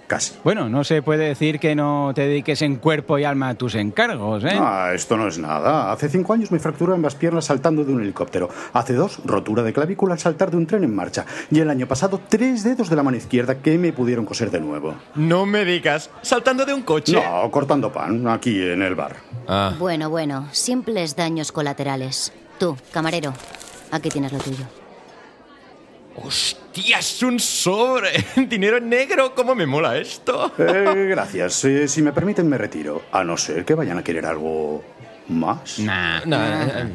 Casi. 0.07 0.33
Bueno, 0.43 0.69
no 0.69 0.83
se 0.83 1.01
puede 1.01 1.25
decir 1.27 1.59
que 1.59 1.73
no 1.75 2.11
te 2.13 2.21
dediques 2.27 2.61
en 2.61 2.75
cuerpo 2.75 3.17
y 3.17 3.23
alma 3.23 3.49
a 3.49 3.55
tus 3.55 3.73
encargos, 3.73 4.43
¿eh? 4.43 4.55
Ah, 4.59 4.91
esto 4.93 5.17
no 5.17 5.27
es 5.27 5.39
nada. 5.39 5.91
Hace 5.91 6.09
cinco 6.09 6.33
años 6.33 6.51
me 6.51 6.59
fracturó 6.59 6.93
ambas 6.93 7.15
piernas 7.15 7.45
saltando 7.45 7.83
de 7.83 7.91
un 7.91 8.01
helicóptero. 8.01 8.49
Hace 8.73 8.93
dos, 8.93 9.19
rotura 9.25 9.63
de 9.63 9.73
clavícula 9.73 10.13
al 10.13 10.19
saltar 10.19 10.51
de 10.51 10.57
un 10.57 10.67
tren 10.67 10.83
en 10.83 10.93
marcha. 10.93 11.25
Y 11.49 11.59
el 11.59 11.69
año 11.71 11.87
pasado, 11.87 12.21
tres 12.29 12.63
dedos 12.63 12.89
de 12.89 12.95
la 12.95 13.01
mano 13.03 13.17
izquierda 13.17 13.55
que 13.55 13.77
me 13.79 13.93
pudieron 13.93 14.25
coser 14.25 14.51
de 14.51 14.59
nuevo. 14.61 14.93
No 15.15 15.45
me 15.47 15.65
digas, 15.65 16.11
saltando 16.21 16.65
de 16.65 16.73
un 16.75 16.83
coche. 16.83 17.13
No, 17.13 17.49
cortando 17.49 17.91
pan, 17.91 18.27
aquí 18.27 18.61
en 18.61 18.83
el 18.83 18.93
bar. 18.93 19.15
Ah, 19.47 19.73
Bueno, 19.79 20.09
bueno, 20.11 20.47
simples 20.51 21.15
daños 21.15 21.51
colaterales. 21.51 22.31
Tú, 22.59 22.77
camarero, 22.91 23.33
aquí 23.91 24.09
tienes 24.09 24.31
lo 24.31 24.37
tuyo. 24.39 24.65
¡Hostia, 26.17 26.99
es 26.99 27.23
un 27.23 27.39
sobre! 27.39 28.11
¡Dinero 28.47 28.77
en 28.77 28.89
negro! 28.89 29.35
¿Cómo 29.35 29.53
me 29.53 29.65
mola 29.65 29.97
esto? 29.97 30.53
Eh, 30.57 31.07
gracias. 31.09 31.65
Eh, 31.65 31.87
si 31.87 32.01
me 32.01 32.13
permiten, 32.13 32.47
me 32.47 32.57
retiro. 32.57 33.03
A 33.11 33.23
no 33.23 33.35
ser 33.35 33.65
que 33.65 33.75
vayan 33.75 33.97
a 33.97 34.03
querer 34.03 34.25
algo 34.25 34.81
más. 35.27 35.79
Nah. 35.79 36.21
No, 36.25 36.37
no, 36.37 36.93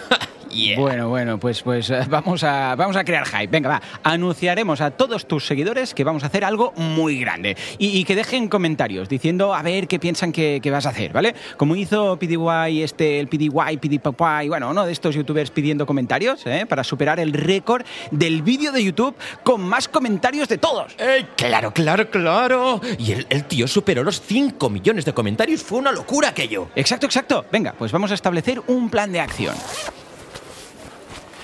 Yeah. 0.51 0.79
Bueno, 0.79 1.09
bueno, 1.09 1.39
pues, 1.39 1.63
pues 1.63 1.91
eh, 1.91 2.01
vamos, 2.09 2.43
a, 2.45 2.75
vamos 2.77 2.97
a 2.97 3.05
crear 3.05 3.27
hype. 3.27 3.49
Venga, 3.49 3.69
va. 3.69 3.83
Anunciaremos 4.03 4.81
a 4.81 4.91
todos 4.91 5.27
tus 5.27 5.47
seguidores 5.47 5.95
que 5.95 6.05
vamos 6.05 6.23
a 6.23 6.27
hacer 6.27 6.45
algo 6.45 6.73
muy 6.77 7.19
grande. 7.21 7.57
Y, 7.79 7.99
y 7.99 8.05
que 8.05 8.15
dejen 8.15 8.49
comentarios 8.49 9.09
diciendo 9.09 9.55
a 9.55 9.63
ver 9.63 9.89
qué 9.89 9.99
piensan 9.99 10.33
que, 10.33 10.61
que 10.63 10.71
vas 10.71 10.87
a 10.87 10.91
hacer, 10.91 11.13
¿vale? 11.13 11.35
Como 11.57 11.77
hizo 11.77 12.19
PDY, 12.19 12.83
este, 12.83 13.21
el 13.21 13.29
PDY, 13.29 13.79
PDPY, 13.79 14.49
bueno, 14.49 14.71
uno 14.71 14.85
de 14.85 14.93
estos 14.93 15.15
youtubers 15.15 15.51
pidiendo 15.51 15.87
comentarios, 15.87 16.47
¿eh? 16.47 16.67
Para 16.69 16.85
superar 16.85 17.21
el 17.21 17.33
récord 17.33 17.85
del 18.11 18.43
vídeo 18.43 18.73
de 18.73 18.85
YouTube 18.85 19.15
con 19.43 19.63
más 19.63 19.89
comentarios 19.89 20.49
de 20.49 20.59
todos. 20.59 20.95
¡Ey, 20.99 21.27
claro, 21.37 21.73
claro, 21.73 22.11
claro! 22.11 22.81
Y 22.99 23.13
el, 23.13 23.27
el 23.31 23.45
tío 23.45 23.69
superó 23.69 24.03
los 24.03 24.21
5 24.21 24.69
millones 24.71 25.05
de 25.05 25.13
comentarios. 25.13 25.63
Fue 25.63 25.79
una 25.79 25.93
locura 25.93 26.29
aquello. 26.29 26.69
Exacto, 26.75 27.07
exacto. 27.07 27.45
Venga, 27.51 27.75
pues 27.79 27.93
vamos 27.93 28.11
a 28.11 28.15
establecer 28.15 28.61
un 28.67 28.91
plan 28.91 29.13
de 29.13 29.21
acción. 29.21 29.55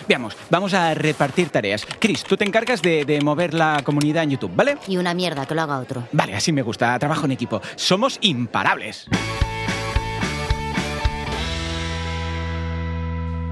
Veamos, 0.09 0.37
vamos 0.51 0.73
a 0.75 0.95
repartir 0.95 1.49
tareas. 1.49 1.85
Chris, 1.99 2.23
tú 2.23 2.37
te 2.37 2.45
encargas 2.45 2.81
de, 2.81 3.05
de 3.05 3.21
mover 3.21 3.55
la 3.55 3.83
comunidad 3.85 4.23
en 4.23 4.31
YouTube, 4.31 4.53
¿vale? 4.55 4.79
Y 4.87 4.97
una 4.99 5.15
mierda, 5.15 5.47
que 5.47 5.55
lo 5.55 5.63
haga 5.63 5.79
otro. 5.79 6.07
Vale, 6.13 6.35
así 6.35 6.53
me 6.53 6.63
gusta. 6.63 6.97
Trabajo 6.99 7.25
en 7.27 7.33
equipo. 7.33 7.61
Somos 7.75 8.19
imparables. 8.21 9.09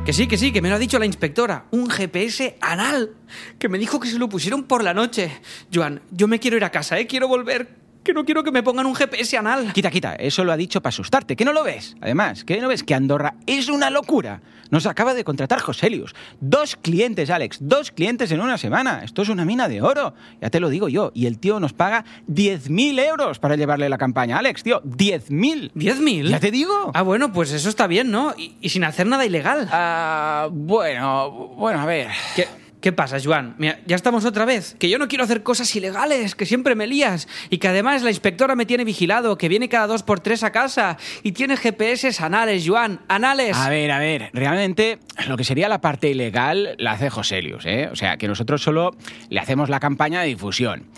Que 0.04 0.12
sí, 0.12 0.26
que 0.26 0.36
sí, 0.36 0.52
que 0.52 0.60
me 0.60 0.68
lo 0.68 0.74
ha 0.74 0.78
dicho 0.78 0.98
la 0.98 1.06
inspectora. 1.06 1.64
Un 1.70 1.88
GPS 1.88 2.58
anal. 2.60 3.14
Que 3.58 3.70
me 3.70 3.78
dijo 3.78 3.98
que 3.98 4.08
se 4.08 4.18
lo 4.18 4.28
pusieron 4.28 4.64
por 4.64 4.84
la 4.84 4.92
noche. 4.92 5.40
Joan, 5.72 6.02
yo 6.10 6.28
me 6.28 6.38
quiero 6.38 6.58
ir 6.58 6.64
a 6.64 6.70
casa, 6.70 6.98
¿eh? 6.98 7.06
Quiero 7.06 7.26
volver 7.26 7.83
que 8.04 8.12
no 8.12 8.24
quiero 8.24 8.44
que 8.44 8.52
me 8.52 8.62
pongan 8.62 8.86
un 8.86 8.94
GPS 8.94 9.36
anal. 9.36 9.72
Quita, 9.72 9.90
quita, 9.90 10.14
eso 10.14 10.44
lo 10.44 10.52
ha 10.52 10.56
dicho 10.56 10.80
para 10.80 10.90
asustarte, 10.90 11.34
que 11.34 11.44
no 11.44 11.52
lo 11.52 11.64
ves. 11.64 11.96
Además, 12.00 12.44
que 12.44 12.60
no 12.60 12.68
ves 12.68 12.84
que 12.84 12.94
Andorra 12.94 13.34
es 13.46 13.68
una 13.68 13.90
locura. 13.90 14.40
Nos 14.70 14.86
acaba 14.86 15.14
de 15.14 15.24
contratar 15.24 15.60
Joselius. 15.60 16.14
Dos 16.40 16.76
clientes, 16.76 17.30
Alex, 17.30 17.58
dos 17.60 17.90
clientes 17.90 18.30
en 18.32 18.40
una 18.40 18.58
semana. 18.58 19.02
Esto 19.04 19.22
es 19.22 19.28
una 19.28 19.44
mina 19.44 19.68
de 19.68 19.82
oro. 19.82 20.14
Ya 20.40 20.50
te 20.50 20.60
lo 20.60 20.68
digo 20.68 20.88
yo. 20.88 21.12
Y 21.14 21.26
el 21.26 21.38
tío 21.38 21.60
nos 21.60 21.72
paga 21.72 22.04
10.000 22.28 22.98
euros 23.06 23.38
para 23.38 23.56
llevarle 23.56 23.88
la 23.88 23.98
campaña. 23.98 24.38
Alex, 24.38 24.62
tío, 24.62 24.82
10.000. 24.82 25.72
¿10.000? 25.74 26.28
Ya 26.28 26.40
te 26.40 26.50
digo. 26.50 26.90
Ah, 26.94 27.02
bueno, 27.02 27.32
pues 27.32 27.52
eso 27.52 27.68
está 27.68 27.86
bien, 27.86 28.10
¿no? 28.10 28.34
Y, 28.36 28.56
y 28.60 28.70
sin 28.70 28.84
hacer 28.84 29.06
nada 29.06 29.24
ilegal. 29.24 29.68
Ah, 29.70 30.48
bueno, 30.50 31.30
bueno, 31.56 31.80
a 31.80 31.86
ver. 31.86 32.08
¿Qué, 32.34 32.48
¿Qué 32.84 32.92
pasa, 32.92 33.16
Joan? 33.18 33.54
Mira, 33.56 33.80
ya 33.86 33.96
estamos 33.96 34.26
otra 34.26 34.44
vez. 34.44 34.76
Que 34.78 34.90
yo 34.90 34.98
no 34.98 35.08
quiero 35.08 35.24
hacer 35.24 35.42
cosas 35.42 35.74
ilegales, 35.74 36.34
que 36.34 36.44
siempre 36.44 36.74
me 36.74 36.86
lías. 36.86 37.28
Y 37.48 37.56
que 37.56 37.68
además 37.68 38.02
la 38.02 38.10
inspectora 38.10 38.56
me 38.56 38.66
tiene 38.66 38.84
vigilado, 38.84 39.38
que 39.38 39.48
viene 39.48 39.70
cada 39.70 39.86
dos 39.86 40.02
por 40.02 40.20
tres 40.20 40.42
a 40.42 40.52
casa. 40.52 40.98
Y 41.22 41.32
tiene 41.32 41.56
GPS 41.56 42.22
anales, 42.22 42.62
Joan. 42.68 43.00
Anales. 43.08 43.56
A 43.56 43.70
ver, 43.70 43.90
a 43.90 43.98
ver, 43.98 44.28
realmente 44.34 44.98
lo 45.26 45.38
que 45.38 45.44
sería 45.44 45.70
la 45.70 45.80
parte 45.80 46.10
ilegal 46.10 46.74
la 46.76 46.92
hace 46.92 47.08
Joselius, 47.08 47.64
¿eh? 47.64 47.88
O 47.90 47.96
sea, 47.96 48.18
que 48.18 48.28
nosotros 48.28 48.62
solo 48.62 48.94
le 49.30 49.40
hacemos 49.40 49.70
la 49.70 49.80
campaña 49.80 50.20
de 50.20 50.26
difusión. 50.26 50.90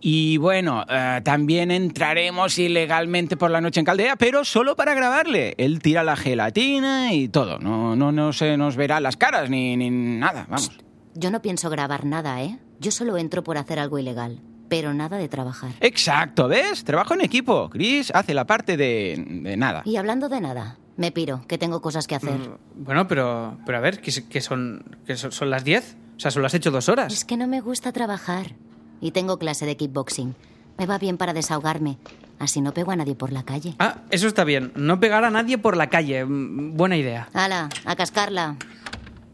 Y 0.00 0.36
bueno, 0.36 0.84
eh, 0.88 1.20
también 1.24 1.72
entraremos 1.72 2.60
ilegalmente 2.60 3.36
por 3.36 3.50
la 3.50 3.60
noche 3.60 3.80
en 3.80 3.86
Caldea, 3.86 4.14
pero 4.14 4.44
solo 4.44 4.76
para 4.76 4.94
grabarle. 4.94 5.56
Él 5.58 5.80
tira 5.80 6.04
la 6.04 6.14
gelatina 6.14 7.12
y 7.12 7.26
todo. 7.26 7.58
No, 7.58 7.96
no, 7.96 8.12
no 8.12 8.32
se 8.32 8.56
nos 8.56 8.76
verá 8.76 9.00
las 9.00 9.16
caras 9.16 9.50
ni, 9.50 9.76
ni 9.76 9.90
nada, 9.90 10.46
vamos. 10.48 10.83
Yo 11.14 11.30
no 11.30 11.40
pienso 11.42 11.70
grabar 11.70 12.04
nada, 12.04 12.42
¿eh? 12.42 12.58
Yo 12.80 12.90
solo 12.90 13.16
entro 13.16 13.42
por 13.44 13.56
hacer 13.58 13.78
algo 13.78 13.98
ilegal, 13.98 14.40
pero 14.68 14.92
nada 14.94 15.16
de 15.16 15.28
trabajar. 15.28 15.70
Exacto, 15.80 16.48
¿ves? 16.48 16.84
Trabajo 16.84 17.14
en 17.14 17.20
equipo. 17.20 17.70
Chris 17.70 18.10
hace 18.14 18.34
la 18.34 18.46
parte 18.46 18.76
de, 18.76 19.24
de 19.42 19.56
nada. 19.56 19.82
Y 19.84 19.96
hablando 19.96 20.28
de 20.28 20.40
nada, 20.40 20.76
me 20.96 21.12
piro, 21.12 21.44
que 21.46 21.56
tengo 21.58 21.80
cosas 21.80 22.06
que 22.06 22.16
hacer. 22.16 22.38
Bueno, 22.74 23.06
pero, 23.06 23.56
pero 23.64 23.78
a 23.78 23.80
ver, 23.80 24.00
¿que, 24.00 24.10
que 24.28 24.40
son, 24.40 24.84
que 25.06 25.16
son, 25.16 25.30
son 25.32 25.50
las 25.50 25.64
10? 25.64 25.96
O 26.16 26.20
sea, 26.20 26.30
solo 26.30 26.46
has 26.46 26.54
hecho 26.54 26.70
dos 26.70 26.88
horas. 26.88 27.12
Es 27.12 27.24
que 27.24 27.36
no 27.36 27.46
me 27.46 27.60
gusta 27.60 27.92
trabajar. 27.92 28.52
Y 29.00 29.10
tengo 29.12 29.38
clase 29.38 29.66
de 29.66 29.76
kickboxing. 29.76 30.34
Me 30.78 30.86
va 30.86 30.98
bien 30.98 31.16
para 31.18 31.32
desahogarme. 31.32 31.98
Así 32.40 32.60
no 32.60 32.72
pego 32.74 32.90
a 32.90 32.96
nadie 32.96 33.14
por 33.14 33.32
la 33.32 33.44
calle. 33.44 33.76
Ah, 33.78 33.98
eso 34.10 34.26
está 34.26 34.42
bien. 34.44 34.72
No 34.74 34.98
pegar 34.98 35.24
a 35.24 35.30
nadie 35.30 35.56
por 35.58 35.76
la 35.76 35.88
calle. 35.88 36.24
Mm, 36.24 36.76
Buena 36.76 36.96
idea. 36.96 37.28
¡Hala! 37.32 37.68
¡A 37.84 37.94
cascarla! 37.96 38.56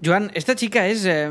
Joan, 0.05 0.31
esta 0.35 0.55
chica 0.55 0.87
es... 0.87 1.05
eh, 1.05 1.29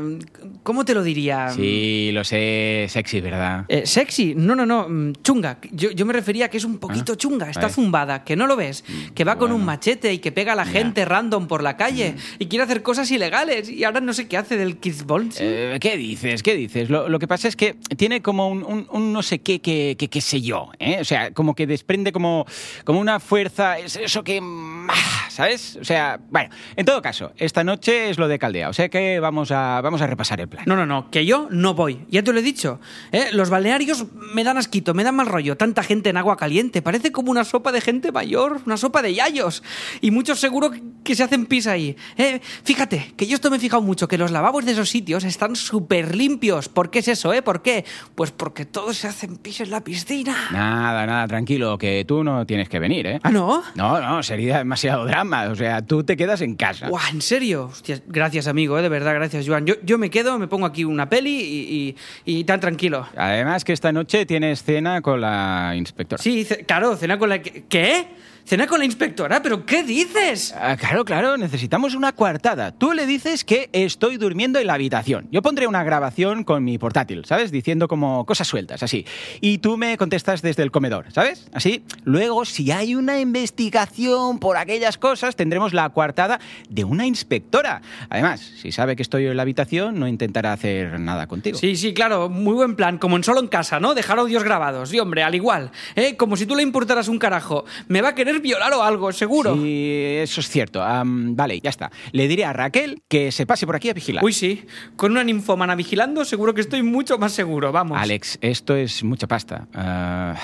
¿Cómo 0.62 0.84
te 0.84 0.94
lo 0.94 1.02
diría? 1.02 1.48
Sí, 1.50 2.10
lo 2.12 2.22
sé, 2.22 2.86
sexy, 2.88 3.20
¿verdad? 3.20 3.64
Eh, 3.68 3.86
¿Sexy? 3.86 4.34
No, 4.36 4.54
no, 4.54 4.66
no. 4.66 4.88
mm, 4.88 5.12
Chunga. 5.22 5.58
Yo, 5.72 5.90
yo 5.90 6.04
me 6.06 6.12
refería 6.12 6.46
a 6.46 6.48
que 6.48 6.58
es 6.58 6.64
un 6.64 6.78
poquito 6.78 7.12
Ah, 7.14 7.16
chunga. 7.16 7.48
Está 7.50 7.62
vale. 7.62 7.72
zumbada. 7.74 8.24
Que 8.24 8.36
no 8.36 8.46
lo 8.46 8.56
ves. 8.56 8.84
Que 9.14 9.24
va 9.24 9.36
con 9.36 9.50
un 9.50 9.58
Bueno. 9.58 9.66
machete 9.66 10.12
y 10.12 10.18
que 10.18 10.32
pega 10.32 10.52
a 10.52 10.56
la 10.56 10.66
gente 10.66 11.04
random 11.04 11.48
por 11.48 11.62
la 11.62 11.76
calle. 11.76 12.14
Y 12.38 12.46
quiere 12.46 12.64
hacer 12.64 12.82
cosas 12.82 13.10
ilegales. 13.10 13.68
Y 13.70 13.84
ahora 13.84 14.00
no 14.00 14.12
sé 14.12 14.28
qué 14.28 14.36
hace 14.36 14.56
del 14.56 14.76
kickball. 14.78 15.30
Eh, 15.40 15.78
¿Qué 15.80 15.96
dices? 15.96 16.42
¿Qué 16.42 16.54
dices? 16.54 16.90
Lo, 16.90 17.08
lo 17.08 17.18
que 17.18 17.26
pasa 17.26 17.48
es 17.48 17.56
que 17.56 17.74
tiene 17.96 18.20
como 18.22 18.48
un, 18.48 18.62
un- 18.62 18.86
un 18.90 19.12
no 19.12 19.22
sé 19.22 19.40
qué, 19.40 19.60
que, 19.60 19.96
que, 19.98 20.08
qué 20.08 20.20
sé 20.20 20.40
yo, 20.42 20.70
¿eh? 20.78 20.98
O 21.00 21.04
sea, 21.04 21.32
como 21.32 21.54
que 21.54 21.66
desprende 21.66 22.12
como, 22.12 22.46
como 22.84 23.00
una 23.00 23.18
fuerza, 23.18 23.78
es 23.78 23.96
eso 23.96 24.22
que... 24.22 24.40
ah, 24.88 25.26
¿Sabes? 25.30 25.78
O 25.80 25.84
sea, 25.84 26.20
bueno, 26.30 26.50
en 26.76 26.84
todo 26.84 27.00
caso, 27.00 27.32
esta 27.38 27.64
noche 27.64 28.10
es 28.10 28.18
lo 28.18 28.28
de 28.28 28.38
O 28.68 28.72
sea 28.72 28.88
que 28.88 29.20
vamos 29.20 29.50
a, 29.50 29.80
vamos 29.80 30.02
a 30.02 30.06
repasar 30.06 30.40
el 30.40 30.48
plan. 30.48 30.64
No, 30.66 30.76
no, 30.76 30.86
no, 30.86 31.10
que 31.10 31.24
yo 31.24 31.48
no 31.50 31.74
voy. 31.74 32.04
Ya 32.08 32.22
te 32.22 32.32
lo 32.32 32.38
he 32.38 32.42
dicho. 32.42 32.80
¿eh? 33.12 33.28
Los 33.32 33.50
balnearios 33.50 34.06
me 34.34 34.44
dan 34.44 34.58
asquito, 34.58 34.94
me 34.94 35.04
dan 35.04 35.16
mal 35.16 35.26
rollo. 35.26 35.56
Tanta 35.56 35.82
gente 35.82 36.10
en 36.10 36.16
agua 36.16 36.36
caliente. 36.36 36.82
Parece 36.82 37.12
como 37.12 37.30
una 37.30 37.44
sopa 37.44 37.72
de 37.72 37.80
gente 37.80 38.12
mayor, 38.12 38.60
una 38.66 38.76
sopa 38.76 39.02
de 39.02 39.14
yayos. 39.14 39.62
Y 40.00 40.10
muchos 40.10 40.40
seguro 40.40 40.70
que 41.04 41.14
se 41.14 41.22
hacen 41.22 41.46
pis 41.46 41.66
ahí. 41.66 41.96
¿eh? 42.16 42.40
Fíjate, 42.64 43.14
que 43.16 43.26
yo 43.26 43.34
esto 43.34 43.50
me 43.50 43.56
he 43.56 43.60
fijado 43.60 43.82
mucho, 43.82 44.08
que 44.08 44.18
los 44.18 44.30
lavabos 44.30 44.64
de 44.64 44.72
esos 44.72 44.88
sitios 44.88 45.24
están 45.24 45.56
súper 45.56 46.14
limpios. 46.14 46.68
¿Por 46.68 46.90
qué 46.90 47.00
es 47.00 47.08
eso, 47.08 47.32
eh? 47.32 47.42
¿Por 47.42 47.62
qué? 47.62 47.84
Pues 48.14 48.30
porque 48.30 48.64
todos 48.64 48.96
se 48.96 49.08
hacen 49.08 49.36
pis 49.36 49.60
en 49.60 49.70
la 49.70 49.82
piscina. 49.82 50.36
Nada, 50.52 51.06
nada, 51.06 51.26
tranquilo, 51.26 51.78
que 51.78 52.04
tú 52.06 52.24
no 52.24 52.46
tienes 52.46 52.68
que 52.68 52.78
venir, 52.78 53.06
¿eh? 53.06 53.20
¿Ah, 53.22 53.30
no? 53.30 53.62
No, 53.74 54.00
no, 54.00 54.22
sería 54.22 54.58
demasiado 54.58 55.04
drama, 55.06 55.48
o 55.48 55.54
sea, 55.54 55.82
tú 55.82 56.04
te 56.04 56.16
quedas 56.16 56.40
en 56.40 56.54
casa. 56.54 56.88
Guau, 56.88 57.02
¿en 57.10 57.22
serio? 57.22 57.70
Hostia, 57.72 58.00
gracias, 58.06 58.46
amigo, 58.50 58.78
¿eh? 58.78 58.82
de 58.82 58.88
verdad, 58.88 59.14
gracias, 59.14 59.46
Joan. 59.46 59.66
Yo, 59.66 59.74
yo 59.82 59.96
me 59.98 60.10
quedo, 60.10 60.38
me 60.38 60.46
pongo 60.48 60.66
aquí 60.66 60.84
una 60.84 61.08
peli 61.08 61.30
y, 61.30 61.96
y- 62.24 62.38
y 62.40 62.44
tan 62.44 62.60
tranquilo. 62.60 63.06
Además 63.16 63.64
que 63.64 63.72
esta 63.72 63.92
noche 63.92 64.26
tienes 64.26 64.62
cena 64.62 65.00
con 65.02 65.20
la 65.20 65.72
inspectora. 65.76 66.22
Sí, 66.22 66.46
claro, 66.66 66.96
cena 66.96 67.18
con 67.18 67.28
la... 67.28 67.40
¿Qué? 67.40 68.06
¿Cena 68.44 68.66
con 68.66 68.80
la 68.80 68.84
inspectora? 68.84 69.42
¿Pero 69.42 69.64
qué 69.64 69.84
dices? 69.84 70.54
Ah, 70.58 70.76
claro, 70.76 71.04
claro, 71.04 71.36
necesitamos 71.36 71.94
una 71.94 72.12
coartada. 72.12 72.72
Tú 72.72 72.92
le 72.92 73.06
dices 73.06 73.44
que 73.44 73.70
estoy 73.72 74.16
durmiendo 74.16 74.58
en 74.58 74.66
la 74.66 74.74
habitación. 74.74 75.28
Yo 75.30 75.40
pondré 75.42 75.66
una 75.66 75.84
grabación 75.84 76.42
con 76.42 76.64
mi 76.64 76.76
portátil, 76.78 77.24
¿sabes? 77.24 77.52
Diciendo 77.52 77.86
como 77.86 78.26
cosas 78.26 78.48
sueltas, 78.48 78.82
así. 78.82 79.06
Y 79.40 79.58
tú 79.58 79.76
me 79.76 79.96
contestas 79.96 80.42
desde 80.42 80.62
el 80.64 80.70
comedor, 80.72 81.12
¿sabes? 81.12 81.48
Así. 81.52 81.84
Luego, 82.04 82.44
si 82.44 82.72
hay 82.72 82.94
una 82.94 83.20
investigación 83.20 84.38
por 84.40 84.56
aquellas 84.56 84.98
cosas, 84.98 85.36
tendremos 85.36 85.72
la 85.72 85.88
coartada 85.90 86.40
de 86.68 86.84
una 86.84 87.06
inspectora. 87.06 87.82
Además, 88.08 88.40
si 88.40 88.72
sabe 88.72 88.96
que 88.96 89.02
estoy 89.02 89.26
en 89.26 89.36
la 89.36 89.42
habitación, 89.42 90.00
no 90.00 90.08
intentará 90.08 90.52
hacer 90.52 90.98
nada 90.98 91.28
contigo. 91.28 91.56
Sí, 91.56 91.76
sí, 91.76 91.94
claro, 91.94 92.28
muy 92.28 92.54
buen 92.54 92.74
plan, 92.74 92.98
como 92.98 93.16
en 93.16 93.22
solo 93.22 93.40
en 93.40 93.48
casa, 93.48 93.78
¿no? 93.78 93.94
Dejar 93.94 94.18
audios 94.18 94.42
grabados. 94.42 94.92
Y 94.92 94.98
hombre, 94.98 95.22
al 95.22 95.34
igual, 95.34 95.70
¿eh? 95.94 96.16
Como 96.16 96.36
si 96.36 96.46
tú 96.46 96.56
le 96.56 96.62
importaras 96.62 97.06
un 97.06 97.18
carajo. 97.18 97.64
Me 97.86 98.00
va 98.00 98.08
a 98.08 98.14
querer 98.14 98.39
violar 98.40 98.72
o 98.72 98.82
algo, 98.82 99.12
seguro. 99.12 99.54
Sí, 99.54 100.16
eso 100.18 100.40
es 100.40 100.48
cierto. 100.48 100.82
Vale, 101.04 101.60
ya 101.60 101.70
está. 101.70 101.90
Le 102.12 102.28
diré 102.28 102.44
a 102.44 102.52
Raquel 102.52 103.02
que 103.08 103.32
se 103.32 103.46
pase 103.46 103.66
por 103.66 103.76
aquí 103.76 103.88
a 103.88 103.94
vigilar. 103.94 104.24
Uy, 104.24 104.32
sí, 104.32 104.64
con 104.96 105.12
una 105.12 105.24
ninfomana 105.24 105.74
vigilando 105.74 106.24
seguro 106.24 106.54
que 106.54 106.60
estoy 106.60 106.82
mucho 106.82 107.18
más 107.18 107.32
seguro, 107.32 107.72
vamos. 107.72 107.98
Alex, 107.98 108.38
esto 108.40 108.76
es 108.76 109.04
mucha 109.04 109.26
pasta. 109.26 109.68
Ah, 109.74 110.34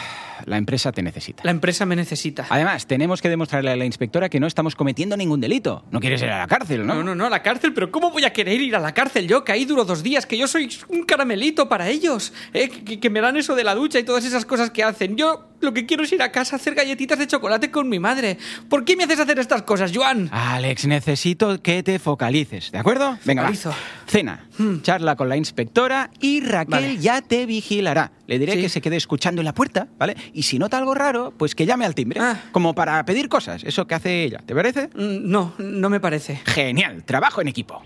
la 0.44 0.58
empresa 0.58 0.92
te 0.92 1.02
necesita. 1.02 1.42
La 1.44 1.50
empresa 1.50 1.86
me 1.86 1.96
necesita. 1.96 2.46
Además, 2.48 2.86
tenemos 2.86 3.22
que 3.22 3.28
demostrarle 3.28 3.70
a 3.70 3.76
la 3.76 3.84
inspectora 3.84 4.28
que 4.28 4.38
no 4.40 4.46
estamos 4.46 4.74
cometiendo 4.74 5.16
ningún 5.16 5.40
delito. 5.40 5.84
No 5.90 6.00
quieres 6.00 6.22
ir 6.22 6.28
a 6.28 6.38
la 6.38 6.46
cárcel, 6.46 6.86
¿no? 6.86 6.94
No, 6.96 7.02
no, 7.02 7.14
no, 7.14 7.26
a 7.26 7.30
la 7.30 7.42
cárcel, 7.42 7.72
pero 7.72 7.90
¿cómo 7.90 8.10
voy 8.10 8.24
a 8.24 8.32
querer 8.32 8.60
ir 8.60 8.76
a 8.76 8.80
la 8.80 8.92
cárcel 8.92 9.26
yo, 9.26 9.44
que 9.44 9.52
ahí 9.52 9.64
duro 9.64 9.84
dos 9.84 10.02
días, 10.02 10.26
que 10.26 10.36
yo 10.36 10.46
soy 10.46 10.68
un 10.88 11.04
caramelito 11.04 11.68
para 11.68 11.88
ellos, 11.88 12.32
¿eh? 12.52 12.68
que, 12.68 13.00
que 13.00 13.10
me 13.10 13.20
dan 13.20 13.36
eso 13.36 13.54
de 13.54 13.64
la 13.64 13.74
ducha 13.74 13.98
y 13.98 14.04
todas 14.04 14.24
esas 14.24 14.44
cosas 14.44 14.70
que 14.70 14.82
hacen? 14.82 15.16
Yo 15.16 15.48
lo 15.60 15.72
que 15.72 15.86
quiero 15.86 16.04
es 16.04 16.12
ir 16.12 16.22
a 16.22 16.32
casa 16.32 16.56
a 16.56 16.58
hacer 16.58 16.74
galletitas 16.74 17.18
de 17.18 17.26
chocolate 17.26 17.70
con 17.70 17.88
mi 17.88 17.98
madre. 17.98 18.38
¿Por 18.68 18.84
qué 18.84 18.96
me 18.96 19.04
haces 19.04 19.20
hacer 19.20 19.38
estas 19.38 19.62
cosas, 19.62 19.92
Joan? 19.94 20.28
Alex, 20.32 20.86
necesito 20.86 21.60
que 21.62 21.82
te 21.82 21.98
focalices, 21.98 22.70
¿de 22.72 22.78
acuerdo? 22.78 23.18
Venga, 23.24 23.42
va. 23.42 23.52
Cena, 24.06 24.46
charla 24.82 25.16
con 25.16 25.28
la 25.28 25.36
inspectora 25.36 26.10
y 26.20 26.40
Raquel 26.40 26.70
Vale. 26.70 26.98
ya 26.98 27.22
te 27.22 27.46
vigilará. 27.46 28.12
Le 28.26 28.38
diré 28.38 28.54
Sí. 28.54 28.60
que 28.62 28.68
se 28.68 28.80
quede 28.80 28.96
escuchando 28.96 29.40
en 29.40 29.44
la 29.46 29.54
puerta, 29.54 29.88
¿vale? 29.98 30.16
Y 30.32 30.42
si 30.44 30.58
nota 30.58 30.78
algo 30.78 30.94
raro, 30.94 31.32
pues 31.36 31.54
que 31.54 31.66
llame 31.66 31.84
al 31.84 31.94
timbre. 31.94 32.20
Ah. 32.20 32.40
Como 32.52 32.74
para 32.74 33.04
pedir 33.04 33.28
cosas, 33.28 33.62
eso 33.64 33.86
que 33.86 33.94
hace 33.94 34.24
ella. 34.24 34.42
¿Te 34.44 34.54
parece? 34.54 34.88
Mm, 34.94 35.30
No, 35.30 35.54
no 35.58 35.90
me 35.90 36.00
parece. 36.00 36.40
Genial, 36.44 37.02
trabajo 37.04 37.40
en 37.40 37.48
equipo. 37.48 37.82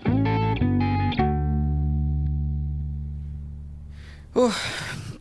Uf, 4.33 4.55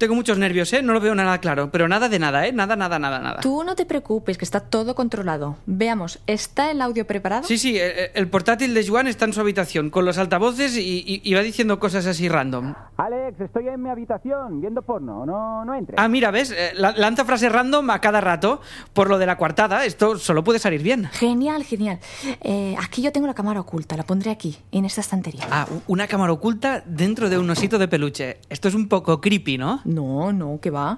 tengo 0.00 0.16
muchos 0.16 0.36
nervios, 0.38 0.72
¿eh? 0.72 0.82
No 0.82 0.92
lo 0.92 1.00
veo 1.00 1.14
nada 1.14 1.38
claro, 1.38 1.70
pero 1.70 1.86
nada 1.86 2.08
de 2.08 2.18
nada, 2.18 2.46
¿eh? 2.46 2.52
Nada, 2.52 2.74
nada, 2.74 2.98
nada, 2.98 3.20
nada. 3.20 3.40
Tú 3.40 3.62
no 3.62 3.76
te 3.76 3.86
preocupes, 3.86 4.36
que 4.36 4.44
está 4.44 4.58
todo 4.58 4.96
controlado. 4.96 5.58
Veamos, 5.66 6.18
¿está 6.26 6.72
el 6.72 6.80
audio 6.80 7.06
preparado? 7.06 7.44
Sí, 7.46 7.58
sí, 7.58 7.78
el, 7.78 8.10
el 8.14 8.28
portátil 8.28 8.74
de 8.74 8.84
Joan 8.86 9.06
está 9.06 9.26
en 9.26 9.32
su 9.32 9.40
habitación 9.40 9.90
con 9.90 10.04
los 10.04 10.18
altavoces 10.18 10.76
y, 10.76 11.04
y- 11.06 11.20
y 11.22 11.34
va 11.34 11.42
diciendo 11.42 11.78
cosas 11.78 12.06
así 12.06 12.28
random. 12.28 12.74
Alex, 12.96 13.40
estoy 13.40 13.68
en 13.68 13.82
mi 13.82 13.90
habitación 13.90 14.60
viendo 14.60 14.82
porno. 14.82 15.24
No, 15.26 15.64
no 15.64 15.74
entres. 15.74 15.96
Ah, 16.00 16.08
mira, 16.08 16.30
¿ves? 16.30 16.50
Eh, 16.50 16.72
la- 16.74 16.92
lanza 16.92 17.24
frases 17.24 17.52
random 17.52 17.90
a 17.90 18.00
cada 18.00 18.20
rato 18.20 18.60
por 18.92 19.08
lo 19.08 19.18
de 19.18 19.26
la 19.26 19.36
coartada. 19.36 19.84
Esto 19.84 20.18
solo 20.18 20.42
puede 20.42 20.58
salir 20.58 20.82
bien. 20.82 21.08
Genial, 21.12 21.62
genial. 21.62 21.98
Eh, 22.40 22.74
aquí 22.82 23.02
yo 23.02 23.12
tengo 23.12 23.26
la 23.26 23.34
cámara 23.34 23.60
oculta, 23.60 23.96
la 23.96 24.04
pondré 24.04 24.30
aquí, 24.30 24.56
en 24.72 24.86
esta 24.86 25.02
estantería. 25.02 25.44
Ah, 25.50 25.66
una 25.86 26.06
cámara 26.06 26.32
oculta 26.32 26.82
dentro 26.86 27.28
de 27.28 27.38
un 27.38 27.50
osito 27.50 27.78
de 27.78 27.86
peluche. 27.88 28.38
Esto 28.48 28.68
es 28.68 28.74
un 28.74 28.88
poco 28.88 29.20
creepy, 29.20 29.58
¿no? 29.58 29.82
No, 29.90 30.32
no, 30.32 30.58
que 30.60 30.70
va. 30.70 30.88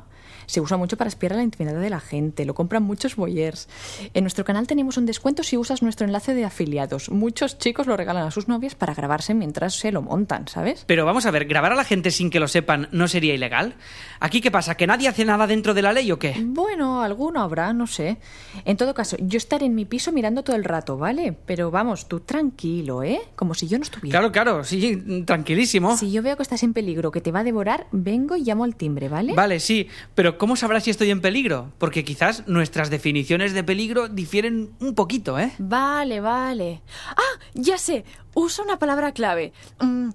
Se 0.53 0.61
usa 0.61 0.77
mucho 0.77 0.99
para 0.99 1.09
espiar 1.09 1.33
a 1.33 1.37
la 1.37 1.45
intimidad 1.45 1.81
de 1.81 1.89
la 1.89 1.99
gente, 1.99 2.45
lo 2.45 2.53
compran 2.53 2.83
muchos 2.83 3.17
boyers. 3.17 3.71
En 4.13 4.23
nuestro 4.23 4.45
canal 4.45 4.67
tenemos 4.67 4.99
un 4.99 5.07
descuento 5.07 5.43
si 5.43 5.57
usas 5.57 5.81
nuestro 5.83 6.07
enlace 6.07 6.35
de 6.35 6.45
afiliados. 6.45 7.09
Muchos 7.09 7.57
chicos 7.57 7.87
lo 7.87 7.97
regalan 7.97 8.27
a 8.27 8.31
sus 8.31 8.49
novias 8.49 8.75
para 8.75 8.93
grabarse 8.93 9.33
mientras 9.33 9.77
se 9.77 9.93
lo 9.93 10.03
montan, 10.03 10.49
¿sabes? 10.49 10.85
Pero 10.87 11.07
vamos 11.07 11.25
a 11.25 11.31
ver, 11.31 11.47
¿grabar 11.47 11.73
a 11.73 11.75
la 11.75 11.85
gente 11.85 12.11
sin 12.11 12.29
que 12.29 12.39
lo 12.39 12.49
sepan 12.49 12.89
no 12.93 13.09
sería 13.09 13.33
ilegal? 13.33 13.77
¿Aquí 14.21 14.43
qué 14.43 14.51
pasa? 14.51 14.75
¿Que 14.75 14.87
nadie 14.87 15.09
hace 15.09 15.25
nada 15.25 15.47
dentro 15.47 15.73
de 15.73 15.81
la 15.81 15.95
ley 15.95 16.13
o 16.13 16.19
qué? 16.19 16.35
Bueno, 16.45 17.01
alguno 17.01 17.41
habrá, 17.41 17.73
no 17.73 17.87
sé. 17.87 18.19
En 18.67 18.77
todo 18.77 18.93
caso, 18.93 19.17
yo 19.21 19.39
estaré 19.39 19.65
en 19.65 19.75
mi 19.75 19.87
piso 19.87 20.13
mirando 20.13 20.45
todo 20.45 20.57
el 20.57 20.65
rato, 20.65 20.99
¿vale? 20.99 21.35
Pero 21.47 21.71
vamos, 21.71 22.09
tú 22.09 22.21
tranquilo, 22.21 23.03
¿eh? 23.03 23.23
Como 23.37 23.55
si 23.55 23.69
yo 23.69 23.79
no 23.79 23.85
estuviera. 23.85 24.19
Claro, 24.19 24.33
claro, 24.33 24.65
sí, 24.65 25.25
tranquilísimo. 25.25 25.97
Si 25.97 26.13
yo 26.13 26.21
veo 26.21 26.37
que 26.37 26.43
estás 26.43 26.63
en 26.63 26.75
peligro, 26.75 27.11
que 27.11 27.23
te 27.23 27.33
va 27.33 27.41
a 27.41 27.45
devorar, 27.45 27.87
vengo 27.91 28.37
y 28.37 28.45
llamo 28.45 28.65
al 28.65 28.77
timbre, 28.77 29.09
¿vale? 29.09 29.33
Vale, 29.33 29.59
sí, 29.59 29.89
pero 30.15 30.23
Pero 30.23 30.42
¿cómo 30.43 30.57
sabrás 30.57 30.83
si 30.83 30.91
estoy 30.91 31.13
en 31.13 31.21
peligro? 31.21 31.71
Porque 31.79 32.03
quizás 32.03 32.49
nuestras 32.49 32.91
definiciones 32.91 33.53
de 33.53 33.63
peligro 33.63 34.09
difieren 34.09 34.71
un 34.81 34.97
poquito, 34.97 35.39
¿eh? 35.39 35.53
Vale, 35.59 36.19
vale. 36.19 36.83
Ah, 37.11 37.39
ya 37.55 37.79
sé. 37.79 38.05
Usa 38.35 38.65
una 38.65 38.77
palabra 38.77 39.13
clave. 39.13 39.53
Mm, 39.79 40.09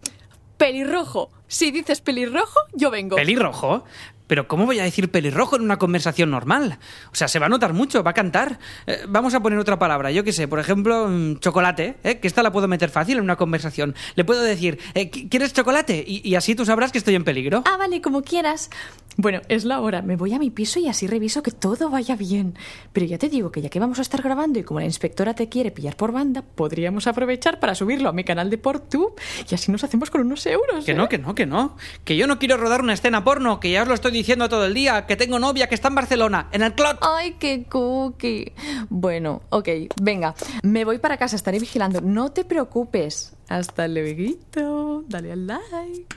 pelirrojo. 0.58 1.30
Si 1.48 1.72
dices 1.72 2.02
pelirrojo, 2.02 2.60
yo 2.74 2.92
vengo. 2.92 3.16
¿Pelirrojo? 3.16 3.86
Pero 4.28 4.50
¿cómo 4.50 4.66
voy 4.66 4.80
a 4.80 4.84
decir 4.84 5.10
pelirrojo 5.10 5.56
en 5.56 5.62
una 5.62 5.78
conversación 5.78 6.30
normal? 6.30 6.78
O 7.14 7.16
sea, 7.16 7.30
se 7.30 7.40
va 7.40 7.46
a 7.46 7.50
notar 7.50 7.72
mucho, 7.72 8.04
va 8.04 8.12
a 8.12 8.14
cantar. 8.14 8.60
Eh, 8.86 9.06
vamos 9.08 9.34
a 9.34 9.40
poner 9.40 9.58
otra 9.58 9.80
palabra, 9.80 10.12
yo 10.12 10.26
qué 10.26 10.34
sé, 10.34 10.50
por 10.50 10.60
ejemplo, 10.60 11.08
mm, 11.08 11.40
chocolate, 11.40 11.96
¿eh? 12.04 12.20
que 12.20 12.28
esta 12.28 12.44
la 12.44 12.52
puedo 12.52 12.68
meter 12.68 12.90
fácil 12.90 13.16
en 13.16 13.24
una 13.24 13.38
conversación. 13.38 13.96
Le 14.16 14.26
puedo 14.26 14.42
decir, 14.42 14.78
eh, 14.94 15.10
¿quieres 15.10 15.54
chocolate? 15.54 16.04
Y, 16.06 16.28
y 16.28 16.36
así 16.36 16.54
tú 16.54 16.66
sabrás 16.66 16.92
que 16.92 16.98
estoy 16.98 17.16
en 17.16 17.24
peligro. 17.24 17.64
Ah, 17.66 17.78
vale, 17.78 18.02
como 18.02 18.24
quieras. 18.24 18.70
Bueno, 19.18 19.42
es 19.50 19.66
la 19.66 19.82
hora. 19.82 20.04
Me 20.04 20.16
voy 20.16 20.34
a 20.36 20.40
mi 20.40 20.52
piso 20.52 20.80
y 20.80 20.88
así 20.88 21.08
reviso 21.08 21.42
que 21.42 21.50
todo 21.50 21.90
vaya 21.90 22.16
bien. 22.16 22.54
Pero 22.94 23.08
ya 23.08 23.18
te 23.18 23.30
digo 23.30 23.52
que 23.52 23.64
ya 23.64 23.70
que 23.70 23.80
vamos 23.80 23.98
a 23.98 24.04
estar 24.04 24.22
grabando 24.22 24.60
y 24.60 24.64
como 24.64 24.80
la 24.80 24.86
inspectora 24.86 25.34
te 25.34 25.50
quiere 25.50 25.72
pillar 25.72 25.96
por 25.96 26.12
banda, 26.12 26.44
podríamos 26.44 27.08
aprovechar 27.08 27.60
para 27.60 27.74
subirlo 27.74 28.10
a 28.10 28.14
mi 28.14 28.24
canal 28.24 28.52
de 28.52 28.60
PorTube 28.60 29.16
y 29.50 29.56
así 29.56 29.72
nos 29.72 29.84
hacemos 29.84 30.12
con 30.12 30.22
unos 30.22 30.46
euros. 30.46 30.86
Que 30.86 30.92
¿eh? 30.92 30.96
no, 30.96 31.10
que 31.10 31.18
no, 31.18 31.34
que 31.34 31.48
no. 31.48 31.76
Que 32.04 32.16
yo 32.16 32.28
no 32.28 32.38
quiero 32.38 32.58
rodar 32.58 32.82
una 32.82 32.94
escena 32.94 33.24
porno, 33.24 33.60
que 33.60 33.72
ya 33.72 33.82
os 33.82 33.88
lo 33.88 33.96
estoy 33.96 34.12
diciendo 34.12 34.50
todo 34.50 34.66
el 34.66 34.76
día, 34.76 35.08
que 35.08 35.16
tengo 35.16 35.40
novia 35.40 35.68
que 35.68 35.74
está 35.74 35.88
en 35.88 35.96
Barcelona, 35.96 36.50
en 36.52 36.62
el 36.62 36.76
clot. 36.76 37.00
Ay, 37.02 37.38
qué 37.40 37.64
cookie. 37.64 38.54
Bueno, 38.90 39.42
ok, 39.50 39.70
venga. 40.00 40.36
Me 40.62 40.86
voy 40.86 41.00
para 41.00 41.18
casa, 41.18 41.36
estaré 41.36 41.58
vigilando. 41.58 42.02
No 42.02 42.32
te 42.32 42.46
preocupes. 42.46 43.34
Hasta 43.50 43.88
luego. 43.88 45.04
Dale 45.08 45.32
al 45.32 45.48
like. 45.48 46.16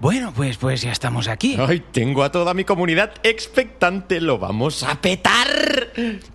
Bueno, 0.00 0.32
pues, 0.34 0.56
pues 0.58 0.82
ya 0.82 0.92
estamos 0.92 1.26
aquí. 1.26 1.56
Ay, 1.58 1.82
tengo 1.90 2.22
a 2.22 2.30
toda 2.30 2.54
mi 2.54 2.62
comunidad 2.62 3.14
expectante. 3.24 4.20
Lo 4.20 4.38
vamos 4.38 4.84
a 4.84 5.00
petar. 5.00 5.48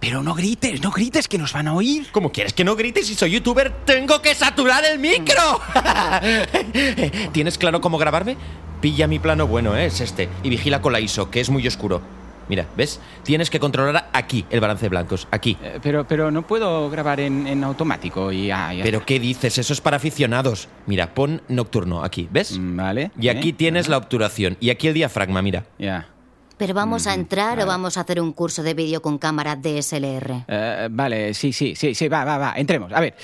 Pero 0.01 0.21
no 0.21 0.33
grites, 0.33 0.81
no 0.81 0.91
grites 0.91 1.29
que 1.29 1.37
nos 1.37 1.53
van 1.53 1.69
a 1.69 1.73
oír. 1.73 2.07
¿Cómo 2.11 2.31
quieres 2.31 2.51
que 2.51 2.65
no 2.65 2.75
grites 2.75 3.07
si 3.07 3.15
soy 3.15 3.31
youtuber? 3.31 3.71
¡Tengo 3.85 4.21
que 4.21 4.35
saturar 4.35 4.83
el 4.83 4.99
micro! 4.99 5.61
¿Tienes 7.31 7.57
claro 7.57 7.79
cómo 7.79 7.97
grabarme? 7.97 8.35
Pilla 8.81 9.07
mi 9.07 9.19
plano 9.19 9.47
bueno, 9.47 9.77
¿eh? 9.77 9.85
es 9.85 10.01
este. 10.01 10.27
Y 10.43 10.49
vigila 10.49 10.81
con 10.81 10.91
la 10.91 10.99
ISO, 10.99 11.31
que 11.31 11.39
es 11.39 11.49
muy 11.49 11.65
oscuro. 11.65 12.01
Mira, 12.49 12.65
¿ves? 12.75 12.99
Tienes 13.23 13.49
que 13.49 13.59
controlar 13.59 14.09
aquí 14.13 14.45
el 14.49 14.59
balance 14.59 14.85
de 14.85 14.89
blancos. 14.89 15.27
Aquí. 15.31 15.57
Eh, 15.61 15.79
pero, 15.81 16.05
pero 16.07 16.31
no 16.31 16.45
puedo 16.45 16.89
grabar 16.89 17.19
en, 17.19 17.47
en 17.47 17.63
automático 17.63 18.31
y 18.31 18.47
ya 18.47 18.71
¿Pero 18.83 19.05
qué 19.05 19.19
dices? 19.19 19.57
Eso 19.57 19.73
es 19.73 19.81
para 19.81 19.97
aficionados. 19.97 20.67
Mira, 20.85 21.13
pon 21.13 21.41
nocturno 21.47 22.03
aquí, 22.03 22.27
¿ves? 22.31 22.57
Mm, 22.57 22.77
Vale. 22.77 23.11
Y 23.19 23.29
aquí 23.29 23.49
¿eh? 23.49 23.53
tienes 23.53 23.87
la 23.87 23.97
obturación. 23.97 24.57
Y 24.59 24.69
aquí 24.69 24.87
el 24.87 24.93
diafragma, 24.93 25.41
mira. 25.41 25.65
Ya. 25.79 26.07
¿Pero 26.63 26.75
vamos 26.75 27.07
a 27.07 27.13
entrar 27.13 27.59
o 27.59 27.65
vamos 27.65 27.97
a 27.97 28.01
hacer 28.01 28.21
un 28.21 28.31
curso 28.31 28.63
de 28.63 28.73
vídeo 28.73 29.01
con 29.01 29.17
cámara 29.17 29.57
DSLR? 29.57 30.45
Eh, 30.47 30.87
vale, 30.89 31.33
sí, 31.33 31.51
sí, 31.51 31.75
sí, 31.75 31.93
sí, 31.93 32.07
va, 32.07 32.23
va, 32.23 32.37
va, 32.37 32.53
entremos. 32.55 32.93
A 32.93 33.01
ver, 33.01 33.15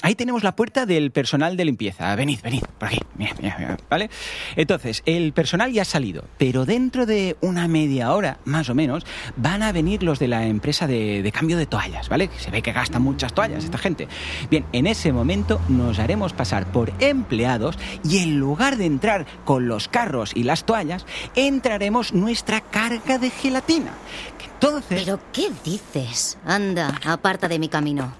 ahí 0.00 0.14
tenemos 0.14 0.44
la 0.44 0.54
puerta 0.54 0.86
del 0.86 1.10
personal 1.10 1.56
de 1.56 1.64
limpieza. 1.64 2.14
Venid, 2.14 2.38
venid, 2.40 2.62
por 2.78 2.86
aquí. 2.86 3.00
Mira, 3.16 3.34
mira, 3.42 3.56
mira, 3.58 3.76
¿vale? 3.90 4.10
Entonces, 4.54 5.02
el 5.06 5.32
personal 5.32 5.72
ya 5.72 5.82
ha 5.82 5.84
salido, 5.84 6.22
pero 6.38 6.66
dentro 6.66 7.04
de 7.04 7.36
una 7.40 7.66
media 7.66 8.12
hora, 8.12 8.38
más 8.44 8.68
o 8.68 8.76
menos, 8.76 9.04
van 9.34 9.64
a 9.64 9.72
venir 9.72 10.04
los 10.04 10.20
de 10.20 10.28
la 10.28 10.46
empresa 10.46 10.86
de, 10.86 11.20
de 11.20 11.32
cambio 11.32 11.56
de 11.56 11.66
toallas, 11.66 12.08
¿vale? 12.08 12.30
Se 12.38 12.52
ve 12.52 12.62
que 12.62 12.70
gastan 12.70 13.02
muchas 13.02 13.32
toallas 13.32 13.64
esta 13.64 13.78
gente. 13.78 14.06
Bien, 14.52 14.64
en 14.72 14.86
ese 14.86 15.12
momento 15.12 15.60
nos 15.68 15.98
haremos 15.98 16.32
pasar 16.32 16.70
por 16.70 16.92
empleados 17.00 17.76
y 18.04 18.18
en 18.18 18.38
lugar 18.38 18.76
de 18.76 18.86
entrar 18.86 19.26
con 19.44 19.66
los 19.66 19.88
carros 19.88 20.30
y 20.36 20.44
las 20.44 20.62
toallas, 20.62 21.06
entraremos 21.34 22.14
nuestra 22.14 22.67
carga 22.70 23.18
de 23.18 23.30
gelatina. 23.30 23.92
Que 24.38 24.46
Entonces... 24.46 25.02
¿Pero 25.04 25.20
qué 25.32 25.50
dices? 25.64 26.38
Anda, 26.44 26.98
aparta 27.04 27.48
de 27.48 27.58
mi 27.58 27.68
camino. 27.68 28.14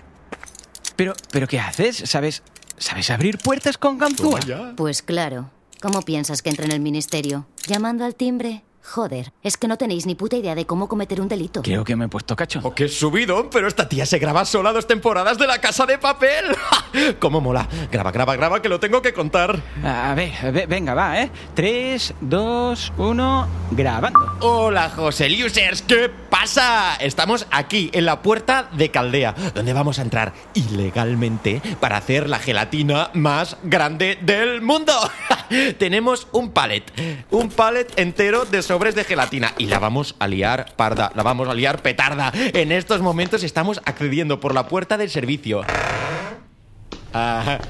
Pero, 0.96 1.14
pero 1.30 1.46
¿qué 1.46 1.60
haces? 1.60 1.96
¿Sabes, 2.06 2.42
sabes 2.76 3.10
abrir 3.10 3.38
puertas 3.38 3.78
con 3.78 3.98
ganzúa? 3.98 4.40
Pues 4.76 5.02
claro. 5.02 5.50
¿Cómo 5.80 6.02
piensas 6.02 6.42
que 6.42 6.50
entre 6.50 6.66
en 6.66 6.72
el 6.72 6.80
ministerio? 6.80 7.46
¿Llamando 7.66 8.04
al 8.04 8.16
timbre? 8.16 8.64
Joder, 8.88 9.32
es 9.42 9.58
que 9.58 9.68
no 9.68 9.76
tenéis 9.76 10.06
ni 10.06 10.14
puta 10.14 10.36
idea 10.36 10.54
de 10.54 10.64
cómo 10.64 10.88
cometer 10.88 11.20
un 11.20 11.28
delito. 11.28 11.60
Creo 11.60 11.84
que 11.84 11.94
me 11.94 12.06
he 12.06 12.08
puesto 12.08 12.34
cacho. 12.34 12.60
¡Oh, 12.62 12.74
qué 12.74 12.88
subido! 12.88 13.50
Pero 13.50 13.68
esta 13.68 13.86
tía 13.86 14.06
se 14.06 14.18
graba 14.18 14.46
sola 14.46 14.72
dos 14.72 14.86
temporadas 14.86 15.36
de 15.36 15.46
la 15.46 15.60
casa 15.60 15.84
de 15.84 15.98
papel. 15.98 16.56
¡Cómo 17.18 17.42
mola! 17.42 17.68
Graba, 17.92 18.10
graba, 18.12 18.34
graba, 18.34 18.62
que 18.62 18.70
lo 18.70 18.80
tengo 18.80 19.02
que 19.02 19.12
contar. 19.12 19.60
A 19.84 20.14
ver, 20.14 20.32
a 20.42 20.50
ver, 20.50 20.66
venga, 20.66 20.94
va, 20.94 21.20
¿eh? 21.20 21.30
3, 21.54 22.14
2, 22.22 22.92
1, 22.96 23.48
grabando. 23.72 24.36
Hola, 24.40 24.88
José 24.88 25.28
Users, 25.44 25.82
¿qué 25.82 26.08
pasa? 26.08 26.96
Estamos 26.96 27.46
aquí, 27.50 27.90
en 27.92 28.06
la 28.06 28.22
puerta 28.22 28.70
de 28.72 28.90
Caldea, 28.90 29.34
donde 29.54 29.74
vamos 29.74 29.98
a 29.98 30.02
entrar 30.02 30.32
ilegalmente 30.54 31.60
para 31.78 31.98
hacer 31.98 32.26
la 32.26 32.38
gelatina 32.38 33.10
más 33.12 33.58
grande 33.64 34.18
del 34.22 34.62
mundo. 34.62 34.94
Tenemos 35.78 36.28
un 36.32 36.50
palet, 36.52 36.84
un 37.30 37.48
palet 37.48 37.92
entero 37.98 38.44
de 38.44 38.62
sobres 38.62 38.94
de 38.94 39.04
gelatina 39.04 39.54
y 39.58 39.66
la 39.66 39.78
vamos 39.78 40.14
a 40.18 40.26
liar 40.26 40.74
parda, 40.76 41.12
la 41.14 41.22
vamos 41.22 41.48
a 41.48 41.54
liar 41.54 41.82
petarda. 41.82 42.32
En 42.34 42.72
estos 42.72 43.00
momentos 43.00 43.42
estamos 43.42 43.80
accediendo 43.84 44.40
por 44.40 44.54
la 44.54 44.68
puerta 44.68 44.96
del 44.96 45.10
servicio. 45.10 45.64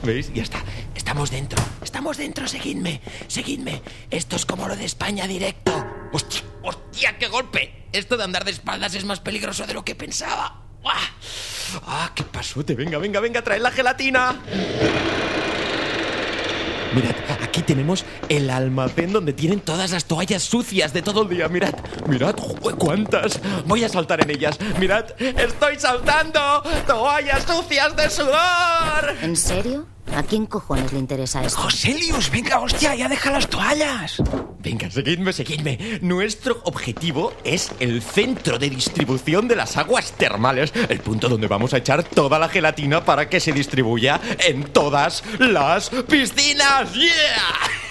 ¿Veis? 0.02 0.32
Ya 0.34 0.42
está. 0.42 0.62
Estamos 0.94 1.30
dentro. 1.30 1.62
Estamos 1.82 2.16
dentro. 2.16 2.46
Seguidme. 2.48 3.00
Seguidme. 3.28 3.82
Esto 4.10 4.36
es 4.36 4.44
como 4.44 4.68
lo 4.68 4.76
de 4.76 4.84
España 4.84 5.26
directo. 5.26 5.72
¡Hostia! 6.12 6.42
¡Hostia! 6.62 7.18
¡Qué 7.18 7.28
golpe! 7.28 7.86
Esto 7.92 8.16
de 8.16 8.24
andar 8.24 8.44
de 8.44 8.50
espaldas 8.50 8.94
es 8.94 9.04
más 9.04 9.20
peligroso 9.20 9.66
de 9.66 9.74
lo 9.74 9.84
que 9.84 9.94
pensaba. 9.94 10.62
¡Ah! 10.84 11.10
¡Ah! 11.86 12.10
¡Qué 12.14 12.24
pasote! 12.24 12.74
Venga, 12.74 12.98
venga, 12.98 13.20
venga, 13.20 13.42
trae 13.42 13.58
la 13.58 13.70
gelatina. 13.70 14.40
Mirad, 16.94 17.14
aquí 17.58 17.72
tenemos 17.74 18.04
el 18.28 18.50
almacén 18.50 19.12
donde 19.12 19.32
tienen 19.32 19.58
todas 19.58 19.90
las 19.90 20.04
toallas 20.04 20.44
sucias 20.44 20.92
de 20.92 21.02
todo 21.02 21.22
el 21.22 21.28
día. 21.28 21.48
Mirad, 21.48 21.74
mirad, 22.06 22.36
¡jue, 22.36 22.74
cuántas. 22.74 23.40
Voy 23.66 23.82
a 23.82 23.88
saltar 23.88 24.22
en 24.22 24.30
ellas. 24.30 24.58
Mirad, 24.78 25.06
estoy 25.18 25.76
saltando. 25.78 26.62
Toallas 26.86 27.42
sucias 27.44 27.96
de 27.96 28.10
sudor. 28.10 29.16
¿En 29.22 29.36
serio? 29.36 29.86
¿A 30.14 30.22
quién 30.22 30.46
cojones 30.46 30.92
le 30.92 30.98
interesa 30.98 31.44
esto? 31.44 31.60
Joselius, 31.60 32.30
venga, 32.30 32.60
hostia, 32.60 32.94
ya 32.94 33.08
deja 33.08 33.30
las 33.30 33.48
toallas. 33.48 34.22
Venga, 34.60 34.90
seguidme, 34.90 35.32
seguidme. 35.32 35.98
Nuestro 36.02 36.60
objetivo 36.64 37.32
es 37.44 37.72
el 37.80 38.02
centro 38.02 38.58
de 38.58 38.70
distribución 38.70 39.48
de 39.48 39.56
las 39.56 39.76
aguas 39.76 40.12
termales, 40.12 40.72
el 40.88 41.00
punto 41.00 41.28
donde 41.28 41.46
vamos 41.46 41.74
a 41.74 41.78
echar 41.78 42.02
toda 42.02 42.38
la 42.38 42.48
gelatina 42.48 43.04
para 43.04 43.28
que 43.28 43.40
se 43.40 43.52
distribuya 43.52 44.20
en 44.38 44.64
todas 44.64 45.22
las 45.38 45.90
piscinas. 45.90 46.92
¡Yeah! 46.94 47.88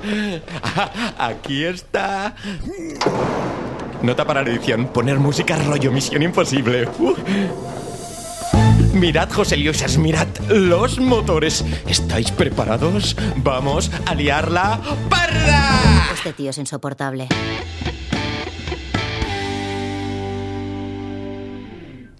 Aquí 1.18 1.64
está. 1.64 2.34
Nota 4.02 4.24
para 4.24 4.42
la 4.42 4.50
edición, 4.50 4.86
poner 4.88 5.18
música 5.18 5.56
rollo 5.56 5.92
Misión 5.92 6.22
Imposible. 6.22 6.88
Uh. 6.98 7.14
Mirad, 8.94 9.30
Joseliosas, 9.30 9.98
mirad 9.98 10.26
los 10.48 10.98
motores. 10.98 11.64
¿Estáis 11.86 12.32
preparados? 12.32 13.16
Vamos 13.36 13.90
a 14.06 14.14
liarla 14.14 14.80
parda. 15.08 15.78
Este 16.12 16.32
tío 16.32 16.50
es 16.50 16.58
insoportable. 16.58 17.28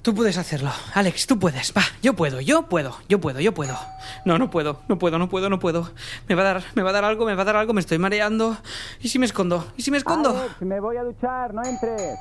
Tú 0.03 0.15
puedes 0.15 0.39
hacerlo. 0.39 0.71
Alex, 0.95 1.27
tú 1.27 1.39
puedes. 1.39 1.75
Va, 1.77 1.83
yo 2.03 2.15
puedo, 2.15 2.41
yo 2.41 2.63
puedo, 2.63 2.97
yo 3.09 3.21
puedo, 3.21 3.41
yo 3.41 3.53
puedo. 3.53 3.77
No, 4.25 4.39
no 4.39 4.49
puedo, 4.49 4.81
no 4.89 4.99
puedo, 4.99 5.19
no 5.19 5.29
puedo, 5.29 5.51
no 5.51 5.59
puedo. 5.59 5.91
Me 6.29 6.35
va 6.37 6.43
a 6.43 6.45
dar, 6.45 6.63
me 6.75 6.83
va 6.83 6.91
a 6.91 6.93
dar 6.93 7.05
algo, 7.05 7.27
me 7.27 7.35
va 7.35 7.43
a 7.43 7.45
dar 7.45 7.57
algo, 7.57 7.75
me 7.75 7.81
estoy 7.81 7.99
mareando. 7.99 8.57
¿Y 9.01 9.09
si 9.09 9.19
me 9.19 9.27
escondo? 9.27 9.67
¿Y 9.77 9.83
si 9.83 9.91
me 9.91 9.99
escondo? 9.99 10.35
me 10.61 10.81
voy 10.81 10.97
a 10.97 11.03
duchar, 11.03 11.53
no 11.53 11.63
entres. 11.65 12.17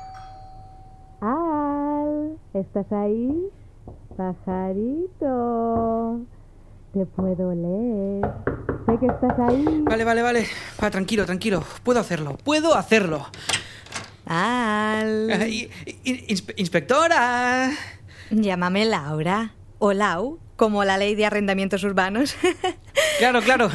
Al, 1.20 2.36
¿estás 2.52 2.90
ahí? 2.92 3.50
Pajarito, 4.20 6.20
te 6.92 7.06
puedo 7.06 7.54
leer. 7.54 8.20
Sé 8.84 8.98
que 9.00 9.06
estás 9.06 9.32
ahí. 9.48 9.64
Vale, 9.84 10.04
vale, 10.04 10.20
vale. 10.20 10.46
Va, 10.82 10.90
tranquilo, 10.90 11.24
tranquilo. 11.24 11.64
Puedo 11.82 12.00
hacerlo, 12.00 12.36
puedo 12.44 12.74
hacerlo. 12.74 13.26
Al, 14.26 15.30
Ay, 15.30 15.70
in- 16.04 16.26
inspe- 16.28 16.52
inspectora. 16.58 17.70
llámame 18.30 18.84
Laura. 18.84 19.54
O 19.78 19.94
Lau, 19.94 20.38
como 20.56 20.84
la 20.84 20.98
ley 20.98 21.14
de 21.14 21.24
arrendamientos 21.24 21.82
urbanos. 21.84 22.36
Claro, 23.18 23.42
claro. 23.42 23.68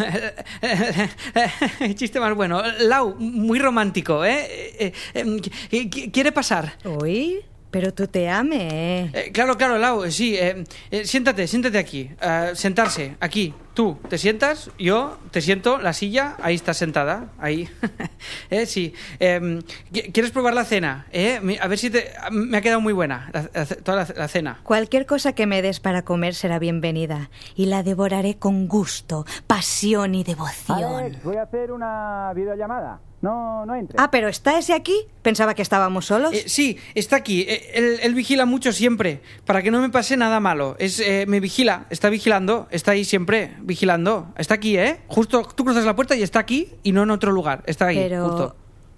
Chiste 1.94 2.20
más 2.20 2.34
bueno. 2.36 2.64
Lau, 2.80 3.16
muy 3.20 3.60
romántico, 3.60 4.26
¿eh? 4.26 4.48
Eh, 4.80 4.94
eh, 5.14 5.42
eh, 5.72 6.12
¿Quiere 6.12 6.32
pasar? 6.32 6.74
Uy, 6.84 7.42
Pero 7.76 7.94
tú 7.94 8.08
te 8.08 8.30
ame, 8.30 8.70
¿eh? 8.72 9.10
Eh, 9.12 9.32
claro, 9.34 9.58
claro, 9.58 9.78
Lau, 9.78 10.06
eh, 10.06 10.10
sí. 10.12 10.38
eh, 10.38 10.64
eh, 10.92 11.04
siéntate, 11.04 11.46
siéntate 11.46 11.78
aquí. 11.78 12.10
Sentarse, 12.54 13.18
aquí. 13.20 13.54
Tú, 13.74 14.00
te 14.08 14.18
sientas, 14.18 14.72
yo 14.80 15.18
te 15.32 15.42
siento, 15.42 15.80
la 15.80 15.92
silla, 15.92 16.38
ahí 16.42 16.56
estás 16.56 16.78
sentada, 16.78 17.34
ahí. 17.38 17.68
eh, 18.50 18.66
sí. 18.66 18.94
Eh, 19.20 19.60
¿qui- 19.92 20.14
¿Quieres 20.14 20.32
probar 20.32 20.54
la 20.54 20.64
cena? 20.64 21.08
Eh? 21.12 21.42
A 21.62 21.68
ver 21.68 21.78
si 21.78 21.90
te... 21.90 22.10
Me 22.32 22.56
ha 22.60 22.62
quedado 22.62 22.80
muy 22.80 22.94
buena, 22.94 23.30
la- 23.34 23.50
la- 23.54 23.66
toda 23.66 24.06
la, 24.08 24.14
la 24.16 24.28
cena. 24.30 24.62
Cualquier 24.64 25.06
cosa 25.06 25.34
que 25.34 25.46
me 25.46 25.62
des 25.62 25.82
para 25.82 26.04
comer 26.04 26.34
será 26.36 26.58
bienvenida 26.60 27.30
y 27.58 27.66
la 27.66 27.84
devoraré 27.84 28.38
con 28.38 28.70
gusto, 28.70 29.26
pasión 29.48 30.16
y 30.16 30.24
devoción. 30.24 31.18
voy 31.26 31.36
a 31.36 31.42
hacer 31.42 31.74
una 31.74 32.32
videollamada. 32.34 33.02
No, 33.26 33.66
no 33.66 33.74
entres. 33.74 34.00
Ah, 34.00 34.12
pero 34.12 34.28
¿está 34.28 34.60
ese 34.60 34.74
aquí? 34.74 34.94
Pensaba 35.24 35.56
que 35.56 35.64
estábamos 35.64 36.06
solos. 36.06 36.32
Eh, 36.32 36.44
sí, 36.46 36.78
está 36.94 37.16
aquí. 37.16 37.42
Eh, 37.42 37.72
él, 37.74 38.00
él 38.04 38.14
vigila 38.14 38.46
mucho 38.46 38.72
siempre, 38.72 39.24
para 39.46 39.64
que 39.64 39.72
no 39.72 39.82
me 39.82 39.90
pase 39.90 40.16
nada 40.16 40.40
malo. 40.40 40.76
Es, 40.78 41.00
eh, 41.00 41.26
me 41.28 41.40
vigila, 41.40 41.88
está 41.90 42.10
vigilando, 42.12 42.68
está 42.70 42.92
ahí 42.92 43.04
siempre, 43.04 43.56
vigilando. 43.62 44.32
Está 44.38 44.54
aquí, 44.54 44.78
¿eh? 44.78 45.00
Justo 45.08 45.42
tú 45.42 45.66
cruzas 45.66 45.86
la 45.86 45.96
puerta 45.96 46.16
y 46.16 46.22
está 46.22 46.38
aquí 46.38 46.70
y 46.84 46.92
no 46.92 47.02
en 47.02 47.10
otro 47.10 47.32
lugar. 47.32 47.64
Está 47.66 47.88
ahí, 47.88 47.98
pero 47.98 48.30
justo. 48.30 48.56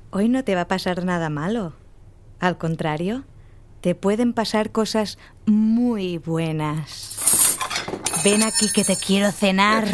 hoy 0.10 0.28
no 0.28 0.44
te 0.44 0.56
va 0.56 0.62
a 0.62 0.68
pasar 0.68 1.06
nada 1.06 1.30
malo. 1.30 1.72
Al 2.42 2.58
contrario, 2.58 3.24
te 3.80 3.96
pueden 3.96 4.34
pasar 4.34 4.74
cosas 4.74 5.20
muy 5.46 6.18
buenas. 6.18 7.58
Ven 8.26 8.44
aquí 8.44 8.66
que 8.76 8.84
te 8.84 8.98
quiero 8.98 9.32
cenar. 9.32 9.88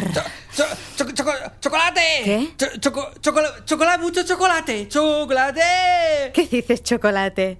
Cho- 0.56 0.66
cho- 0.96 1.12
choco- 1.14 1.34
¡Chocolate! 1.60 2.02
¿Qué? 2.24 2.48
Cho- 2.58 2.80
choco- 2.80 3.12
chocola- 3.22 3.66
chocolate, 3.66 4.02
mucho 4.04 4.24
chocolate. 4.24 4.88
¡Chocolate! 4.88 5.62
¿Qué 6.34 6.48
dices, 6.48 6.84
chocolate? 6.84 7.58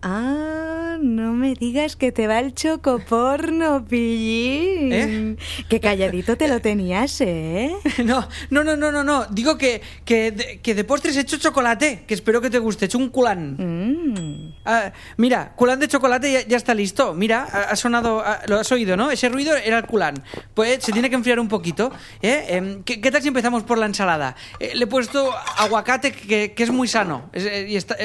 Ah, 0.00 0.96
no 1.02 1.32
me 1.32 1.54
digas 1.54 1.96
que 1.96 2.12
te 2.12 2.28
va 2.28 2.38
el 2.38 2.54
chocoporno, 2.54 3.84
pillín. 3.84 4.92
¿Eh? 4.92 5.36
Que 5.68 5.80
calladito 5.80 6.36
te 6.36 6.46
lo 6.48 6.60
tenías, 6.60 7.20
¿eh? 7.20 7.74
No, 8.04 8.28
no, 8.50 8.62
no, 8.64 8.76
no, 8.76 8.92
no, 8.92 9.02
no. 9.02 9.26
Digo 9.26 9.58
que, 9.58 9.82
que, 10.04 10.30
de, 10.30 10.60
que 10.60 10.74
de 10.76 10.84
postres 10.84 11.16
he 11.16 11.20
hecho 11.20 11.36
chocolate, 11.38 12.04
que 12.06 12.14
espero 12.14 12.40
que 12.40 12.48
te 12.48 12.58
guste. 12.60 12.84
He 12.84 12.86
hecho 12.86 12.98
un 12.98 13.08
culán. 13.10 13.56
Mm. 13.58 14.47
Ah, 14.70 14.92
mira, 15.16 15.54
culán 15.56 15.80
de 15.80 15.88
chocolate 15.88 16.44
ya, 16.46 16.56
está 16.58 16.74
listo. 16.74 17.14
Mira, 17.14 17.44
ha, 17.44 17.74
sonado, 17.74 18.22
lo 18.48 18.58
has 18.60 18.70
oído, 18.70 18.98
¿no? 18.98 19.10
Ese 19.10 19.30
ruido 19.30 19.56
era 19.56 19.78
el 19.78 19.86
culán. 19.86 20.22
Pues 20.52 20.84
se 20.84 20.92
tiene 20.92 21.08
que 21.08 21.16
enfriar 21.16 21.40
un 21.40 21.48
poquito. 21.48 21.90
¿eh? 22.20 22.44
Em, 22.50 22.82
¿qué, 22.84 23.10
tal 23.10 23.22
si 23.22 23.28
empezamos 23.28 23.62
por 23.62 23.78
la 23.78 23.86
ensalada? 23.86 24.36
Eh, 24.60 24.72
le 24.74 24.84
he 24.84 24.86
puesto 24.86 25.34
aguacate 25.56 26.12
que, 26.12 26.52
que 26.52 26.62
es 26.62 26.70
muy 26.70 26.86
sano. 26.86 27.30
Eh, 27.32 27.64
y 27.66 27.76
está 27.76 27.96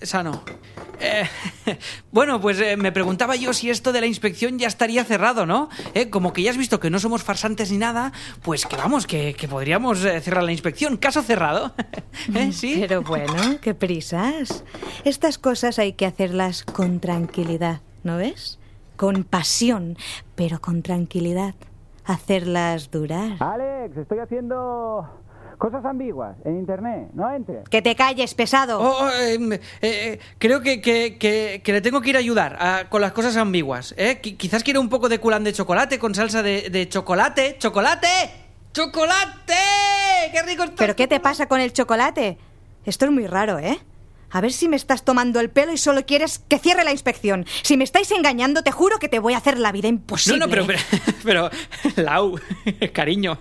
eh, 0.00 0.06
sano. 0.06 0.42
Eh, 1.00 1.28
bueno, 2.12 2.40
pues 2.40 2.60
eh, 2.60 2.76
me 2.76 2.92
preguntaba 2.92 3.34
yo 3.34 3.52
si 3.52 3.68
esto 3.68 3.92
de 3.92 4.00
la 4.00 4.06
inspección 4.06 4.60
ya 4.60 4.68
estaría 4.68 5.04
cerrado, 5.04 5.44
¿no? 5.44 5.68
Eh, 5.92 6.08
como 6.08 6.32
que 6.32 6.40
ya 6.42 6.52
has 6.52 6.56
visto 6.56 6.78
que 6.78 6.88
no 6.88 7.00
somos 7.00 7.24
farsantes 7.24 7.70
ni 7.72 7.78
nada, 7.78 8.12
pues 8.42 8.64
que 8.64 8.76
vamos, 8.76 9.06
que, 9.06 9.34
que 9.34 9.48
podríamos 9.48 10.04
eh, 10.04 10.20
cerrar 10.20 10.44
la 10.44 10.52
inspección. 10.52 10.96
Caso 10.96 11.22
cerrado. 11.22 11.74
¿Eh? 12.34 12.52
¿Sí? 12.52 12.76
Pero 12.80 13.02
bueno, 13.02 13.58
qué 13.60 13.74
prisas. 13.74 14.64
Estas 15.04 15.36
cosas 15.36 15.80
hay 15.80 15.94
que 15.94 16.06
hacerlas 16.06 16.62
con 16.62 17.00
tranquilidad, 17.00 17.80
¿no 18.04 18.16
ves? 18.16 18.60
Con 18.96 19.24
pasión, 19.24 19.98
pero 20.36 20.60
con 20.60 20.82
tranquilidad. 20.82 21.56
Hacerlas 22.04 22.90
durar. 22.92 23.36
Alex, 23.40 23.96
estoy 23.96 24.20
haciendo 24.20 25.08
cosas 25.64 25.84
ambiguas 25.86 26.36
en 26.44 26.58
internet. 26.58 27.08
No 27.14 27.30
entres. 27.34 27.66
Que 27.70 27.80
te 27.80 27.94
calles, 27.96 28.34
pesado. 28.34 28.78
Oh, 28.80 29.04
oh, 29.06 29.10
em, 29.22 29.52
eh, 29.54 29.60
eh, 29.80 30.18
creo 30.38 30.60
que, 30.60 30.80
que- 30.82 31.16
que- 31.18 31.62
que 31.64 31.72
le 31.72 31.80
tengo 31.80 32.00
que 32.02 32.10
ir 32.10 32.16
a 32.16 32.18
ayudar 32.18 32.56
a- 32.60 32.88
con 32.90 33.00
las 33.00 33.12
cosas 33.12 33.36
ambiguas. 33.36 33.94
¿eh? 33.96 34.20
Qui- 34.22 34.36
quizás 34.36 34.62
quiere 34.62 34.78
un 34.78 34.88
poco 34.90 35.08
de 35.08 35.18
culán 35.20 35.42
de 35.42 35.52
chocolate 35.54 35.98
con 35.98 36.14
salsa 36.14 36.42
de, 36.42 36.68
de 36.70 36.88
chocolate. 36.88 37.56
¡Chocolate! 37.58 38.08
¡Chocolate! 38.72 39.54
¡Qué 40.32 40.42
rico 40.42 40.64
está! 40.64 40.76
¿Pero 40.76 40.96
qué 40.96 41.06
te 41.06 41.20
pasa 41.20 41.46
con 41.46 41.60
el 41.60 41.72
chocolate? 41.72 42.36
Esto 42.84 43.06
es 43.06 43.10
muy 43.10 43.26
raro, 43.26 43.58
¿eh? 43.58 43.78
A 44.34 44.40
ver 44.40 44.52
si 44.52 44.68
me 44.68 44.76
estás 44.76 45.04
tomando 45.04 45.38
el 45.40 45.48
pelo 45.48 45.72
y 45.72 45.78
solo 45.78 46.04
quieres 46.04 46.40
que 46.48 46.58
cierre 46.58 46.84
la 46.84 46.90
inspección. 46.90 47.46
Si 47.62 47.76
me 47.76 47.84
estáis 47.84 48.10
engañando, 48.10 48.62
te 48.62 48.72
juro 48.72 48.98
que 48.98 49.08
te 49.08 49.20
voy 49.20 49.32
a 49.34 49.38
hacer 49.38 49.58
la 49.58 49.70
vida 49.72 49.88
No, 49.88 49.94
imposible. 49.94 50.38
no, 50.40 50.48
pero, 50.48 50.66
pero, 50.66 50.78
pero, 51.24 51.50
Lau, 52.02 52.38
cariño, 52.92 53.38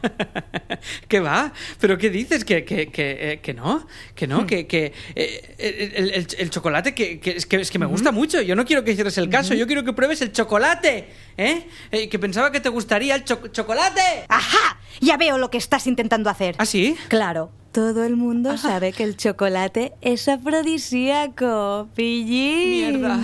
¿qué 1.07 1.19
va? 1.19 1.51
¿Pero 1.79 1.97
qué 1.97 2.09
dices? 2.09 2.45
¿Que, 2.45 2.63
que, 2.63 2.87
que, 2.91 3.33
eh, 3.33 3.39
que 3.41 3.53
no? 3.53 3.87
¿Que 4.15 4.27
no? 4.27 4.45
¿Que, 4.45 4.67
que 4.67 4.93
eh, 5.15 5.55
el, 5.95 6.11
el- 6.11 6.27
el 6.37 6.49
chocolate 6.49 6.93
que, 6.93 7.19
que 7.19 7.31
es 7.31 7.45
que 7.45 7.57
es 7.57 7.71
que 7.71 7.79
me 7.79 7.85
gusta 7.85 8.11
mucho? 8.11 8.41
Yo 8.41 8.55
no 8.55 8.65
quiero 8.65 8.83
que 8.83 8.93
cierres 8.95 9.17
el 9.17 9.29
caso, 9.29 9.53
yo 9.53 9.65
quiero 9.67 9.83
que 9.83 9.93
pruebes 9.93 10.21
el 10.21 10.31
chocolate, 10.31 11.09
¿eh? 11.37 11.67
Eh, 11.91 12.07
que 12.09 12.19
pensaba 12.19 12.51
que 12.51 12.59
te 12.59 12.69
gustaría 12.69 13.15
el 13.15 13.23
cho- 13.25 13.47
chocolate. 13.47 14.01
¡Ajá! 14.29 14.77
Ya 15.01 15.17
veo 15.17 15.37
lo 15.37 15.49
que 15.49 15.57
estás 15.57 15.87
intentando 15.87 16.29
hacer. 16.29 16.55
¿Ah, 16.59 16.65
sí? 16.65 16.95
Claro. 17.07 17.51
Todo 17.71 18.03
el 18.03 18.15
mundo 18.15 18.55
sabe 18.57 18.91
que 18.93 19.03
el 19.03 19.17
chocolate 19.17 19.93
es 20.01 20.27
afrodisíaco, 20.27 21.87
pillín. 21.95 22.99
Mierda. 23.01 23.19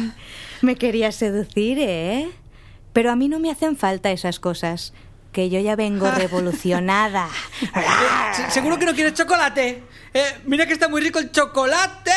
Me 0.62 0.76
querías 0.76 1.16
seducir, 1.16 1.78
¿eh? 1.80 2.30
Pero 2.94 3.12
a 3.12 3.16
mí 3.16 3.28
no 3.30 3.40
me 3.40 3.52
hacen 3.52 3.78
falta 3.78 4.12
esas 4.12 4.40
cosas. 4.40 4.94
Que 5.32 5.52
yo 5.52 5.60
ya 5.60 5.76
vengo 5.76 6.10
revolucionada. 6.10 7.30
Se- 8.34 8.50
¿Seguro 8.50 8.80
que 8.80 8.86
no 8.88 8.96
quieres 8.96 9.14
chocolate? 9.14 9.84
Eh, 10.16 10.24
mira 10.46 10.66
que 10.66 10.74
está 10.74 10.90
muy 10.90 11.02
rico 11.02 11.20
el 11.20 11.32
chocolate. 11.32 12.12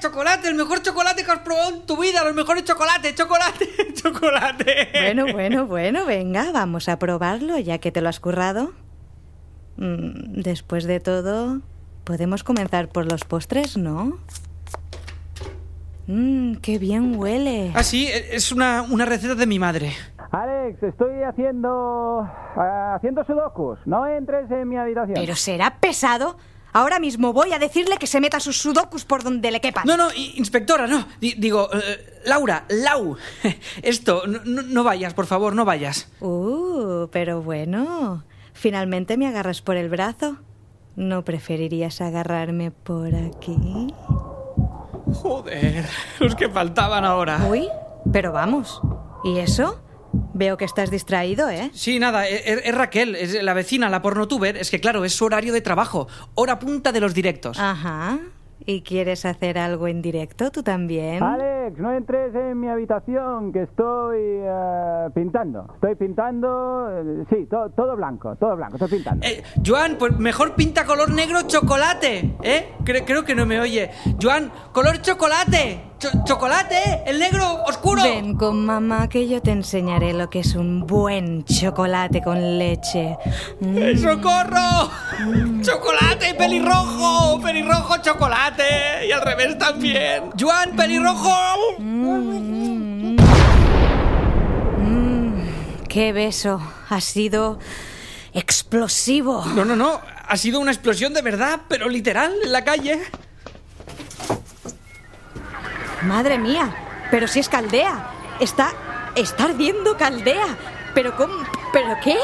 Chocolate, 0.00 0.48
el 0.48 0.54
mejor 0.56 0.82
chocolate 0.82 1.24
que 1.24 1.30
has 1.30 1.38
probado 1.38 1.70
en 1.76 1.86
tu 1.86 1.96
vida. 1.96 2.24
Los 2.24 2.34
mejores 2.34 2.64
chocolates, 2.64 3.14
chocolate, 3.14 3.68
chocolate. 3.94 4.88
Bueno, 4.92 5.32
bueno, 5.32 5.66
bueno, 5.66 6.04
venga, 6.04 6.50
vamos 6.50 6.88
a 6.88 6.98
probarlo 6.98 7.56
ya 7.58 7.78
que 7.78 7.92
te 7.92 8.00
lo 8.00 8.08
has 8.08 8.18
currado. 8.18 8.72
Mm, 9.78 10.40
Después 10.42 10.84
de 10.84 11.00
todo, 11.00 11.60
podemos 12.04 12.44
comenzar 12.44 12.88
por 12.88 13.10
los 13.10 13.24
postres, 13.24 13.76
¿no? 13.76 14.18
Mmm, 16.06 16.54
qué 16.56 16.78
bien 16.78 17.16
huele. 17.16 17.70
Ah, 17.74 17.82
sí, 17.82 18.08
es 18.08 18.50
una, 18.52 18.82
una 18.82 19.04
receta 19.04 19.34
de 19.34 19.46
mi 19.46 19.58
madre. 19.58 19.92
Alex, 20.30 20.82
estoy 20.82 21.22
haciendo. 21.22 22.20
ah, 22.56 22.94
haciendo 22.96 23.24
sudokus. 23.24 23.78
No 23.86 24.06
entres 24.06 24.50
en 24.50 24.68
mi 24.68 24.76
habitación. 24.76 25.14
Pero 25.18 25.34
será 25.36 25.78
pesado. 25.80 26.36
Ahora 26.72 26.98
mismo 26.98 27.32
voy 27.32 27.52
a 27.54 27.58
decirle 27.58 27.96
que 27.96 28.06
se 28.06 28.20
meta 28.20 28.40
sus 28.40 28.58
sudokus 28.60 29.04
por 29.06 29.22
donde 29.22 29.50
le 29.50 29.60
quepan. 29.60 29.84
No, 29.86 29.96
no, 29.96 30.08
inspectora, 30.36 30.86
no. 30.86 31.06
Di- 31.20 31.34
digo, 31.38 31.68
eh, 31.72 32.20
Laura, 32.26 32.64
Lau. 32.68 33.16
Esto, 33.82 34.22
no, 34.26 34.40
no- 34.44 34.62
no 34.62 34.84
vayas, 34.84 35.14
por 35.14 35.26
favor, 35.26 35.54
no 35.54 35.64
vayas. 35.64 36.10
Uh, 36.20 37.06
pero 37.10 37.42
bueno. 37.42 38.22
Finalmente 38.58 39.16
me 39.16 39.28
agarras 39.28 39.62
por 39.62 39.76
el 39.76 39.88
brazo. 39.88 40.38
¿No 40.96 41.24
preferirías 41.24 42.00
agarrarme 42.00 42.72
por 42.72 43.14
aquí? 43.14 43.94
Joder, 45.12 45.86
los 46.18 46.34
que 46.34 46.48
faltaban 46.48 47.04
ahora. 47.04 47.46
Uy, 47.48 47.68
pero 48.12 48.32
vamos. 48.32 48.82
¿Y 49.22 49.38
eso? 49.38 49.80
Veo 50.34 50.56
que 50.56 50.64
estás 50.64 50.90
distraído, 50.90 51.48
¿eh? 51.48 51.70
Sí, 51.72 52.00
nada, 52.00 52.26
es, 52.26 52.74
Raquel, 52.74 53.14
es 53.14 53.40
la 53.40 53.54
vecina, 53.54 53.88
la 53.90 54.02
pornotuber. 54.02 54.56
Es 54.56 54.72
que, 54.72 54.80
claro, 54.80 55.04
es 55.04 55.12
su 55.12 55.24
horario 55.24 55.52
de 55.52 55.60
trabajo. 55.60 56.08
Hora 56.34 56.58
punta 56.58 56.90
de 56.90 56.98
los 56.98 57.14
directos. 57.14 57.60
Ajá. 57.60 58.18
¿Y 58.70 58.82
quieres 58.82 59.24
hacer 59.24 59.56
algo 59.56 59.88
en 59.88 60.02
directo 60.02 60.50
tú 60.50 60.62
también? 60.62 61.22
Alex, 61.22 61.78
no 61.78 61.90
entres 61.90 62.34
en 62.34 62.60
mi 62.60 62.68
habitación, 62.68 63.50
que 63.50 63.62
estoy 63.62 64.18
eh, 64.20 65.08
pintando. 65.14 65.64
Estoy 65.76 65.94
pintando. 65.94 66.86
eh, 66.90 67.24
sí, 67.30 67.46
to- 67.46 67.70
todo 67.70 67.96
blanco, 67.96 68.36
todo 68.36 68.54
blanco, 68.56 68.76
estoy 68.76 68.90
pintando. 68.98 69.26
Eh, 69.26 69.42
Joan, 69.66 69.96
pues 69.98 70.18
mejor 70.18 70.54
pinta 70.54 70.84
color 70.84 71.10
negro 71.14 71.38
chocolate, 71.46 72.36
¿eh? 72.42 72.74
Cre- 72.84 73.04
creo 73.06 73.24
que 73.24 73.34
no 73.34 73.46
me 73.46 73.58
oye. 73.58 73.90
Joan, 74.20 74.52
color 74.74 75.00
chocolate. 75.00 75.80
Cho- 75.98 76.10
chocolate, 76.24 77.02
el 77.06 77.18
negro 77.18 77.64
oscuro. 77.64 78.02
Ven 78.04 78.36
con 78.36 78.64
mamá 78.64 79.08
que 79.08 79.26
yo 79.26 79.42
te 79.42 79.50
enseñaré 79.50 80.12
lo 80.12 80.30
que 80.30 80.40
es 80.40 80.54
un 80.54 80.86
buen 80.86 81.44
chocolate 81.44 82.22
con 82.22 82.56
leche. 82.58 83.16
Mm. 83.60 83.78
¡Eh, 83.78 83.96
¡Socorro! 83.98 84.90
¡Chocolate, 85.60 86.34
pelirrojo! 86.34 87.40
¡Pelirrojo, 87.40 87.96
chocolate! 88.00 89.06
Y 89.08 89.12
al 89.12 89.22
revés 89.22 89.58
también. 89.58 90.30
¡Joan, 90.38 90.76
pelirrojo! 90.76 91.34
¡Qué 95.88 96.12
beso! 96.12 96.60
Ha 96.90 97.00
sido 97.00 97.58
explosivo. 98.34 99.44
No, 99.56 99.64
no, 99.64 99.74
no. 99.74 100.00
Ha 100.28 100.36
sido 100.36 100.60
una 100.60 100.70
explosión 100.70 101.12
de 101.12 101.22
verdad, 101.22 101.62
pero 101.68 101.88
literal, 101.88 102.32
en 102.44 102.52
la 102.52 102.62
calle. 102.62 103.00
Madre 106.02 106.38
mía, 106.38 106.70
pero 107.10 107.26
si 107.26 107.40
es 107.40 107.48
caldea. 107.48 108.10
Está. 108.40 108.72
está 109.14 109.44
ardiendo 109.44 109.96
caldea. 109.96 110.46
¿Pero 110.94 111.16
cómo? 111.16 111.34
¿Pero 111.72 111.96
qué? 112.02 112.16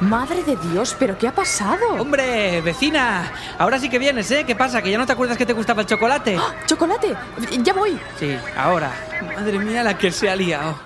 Madre 0.00 0.42
de 0.42 0.56
Dios, 0.56 0.94
¿pero 0.98 1.16
qué 1.16 1.28
ha 1.28 1.34
pasado? 1.34 1.94
¡Hombre, 1.98 2.60
vecina! 2.60 3.32
Ahora 3.58 3.78
sí 3.78 3.88
que 3.88 3.98
vienes, 3.98 4.30
¿eh? 4.30 4.44
¿Qué 4.44 4.54
pasa? 4.54 4.82
¿Que 4.82 4.90
ya 4.90 4.98
no 4.98 5.06
te 5.06 5.12
acuerdas 5.12 5.38
que 5.38 5.46
te 5.46 5.52
gustaba 5.52 5.82
el 5.82 5.86
chocolate? 5.86 6.36
¡Ah! 6.38 6.54
¡Chocolate! 6.66 7.14
¡Ya 7.62 7.72
voy! 7.72 7.98
Sí, 8.18 8.36
ahora. 8.56 8.92
Madre 9.36 9.58
mía, 9.58 9.82
la 9.82 9.96
que 9.96 10.10
se 10.10 10.28
ha 10.28 10.36
liado. 10.36 10.76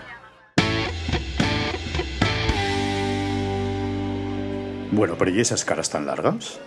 Bueno, 4.92 5.16
pero 5.18 5.30
¿y 5.30 5.40
esas 5.40 5.64
caras 5.64 5.90
tan 5.90 6.06
largas? 6.06 6.58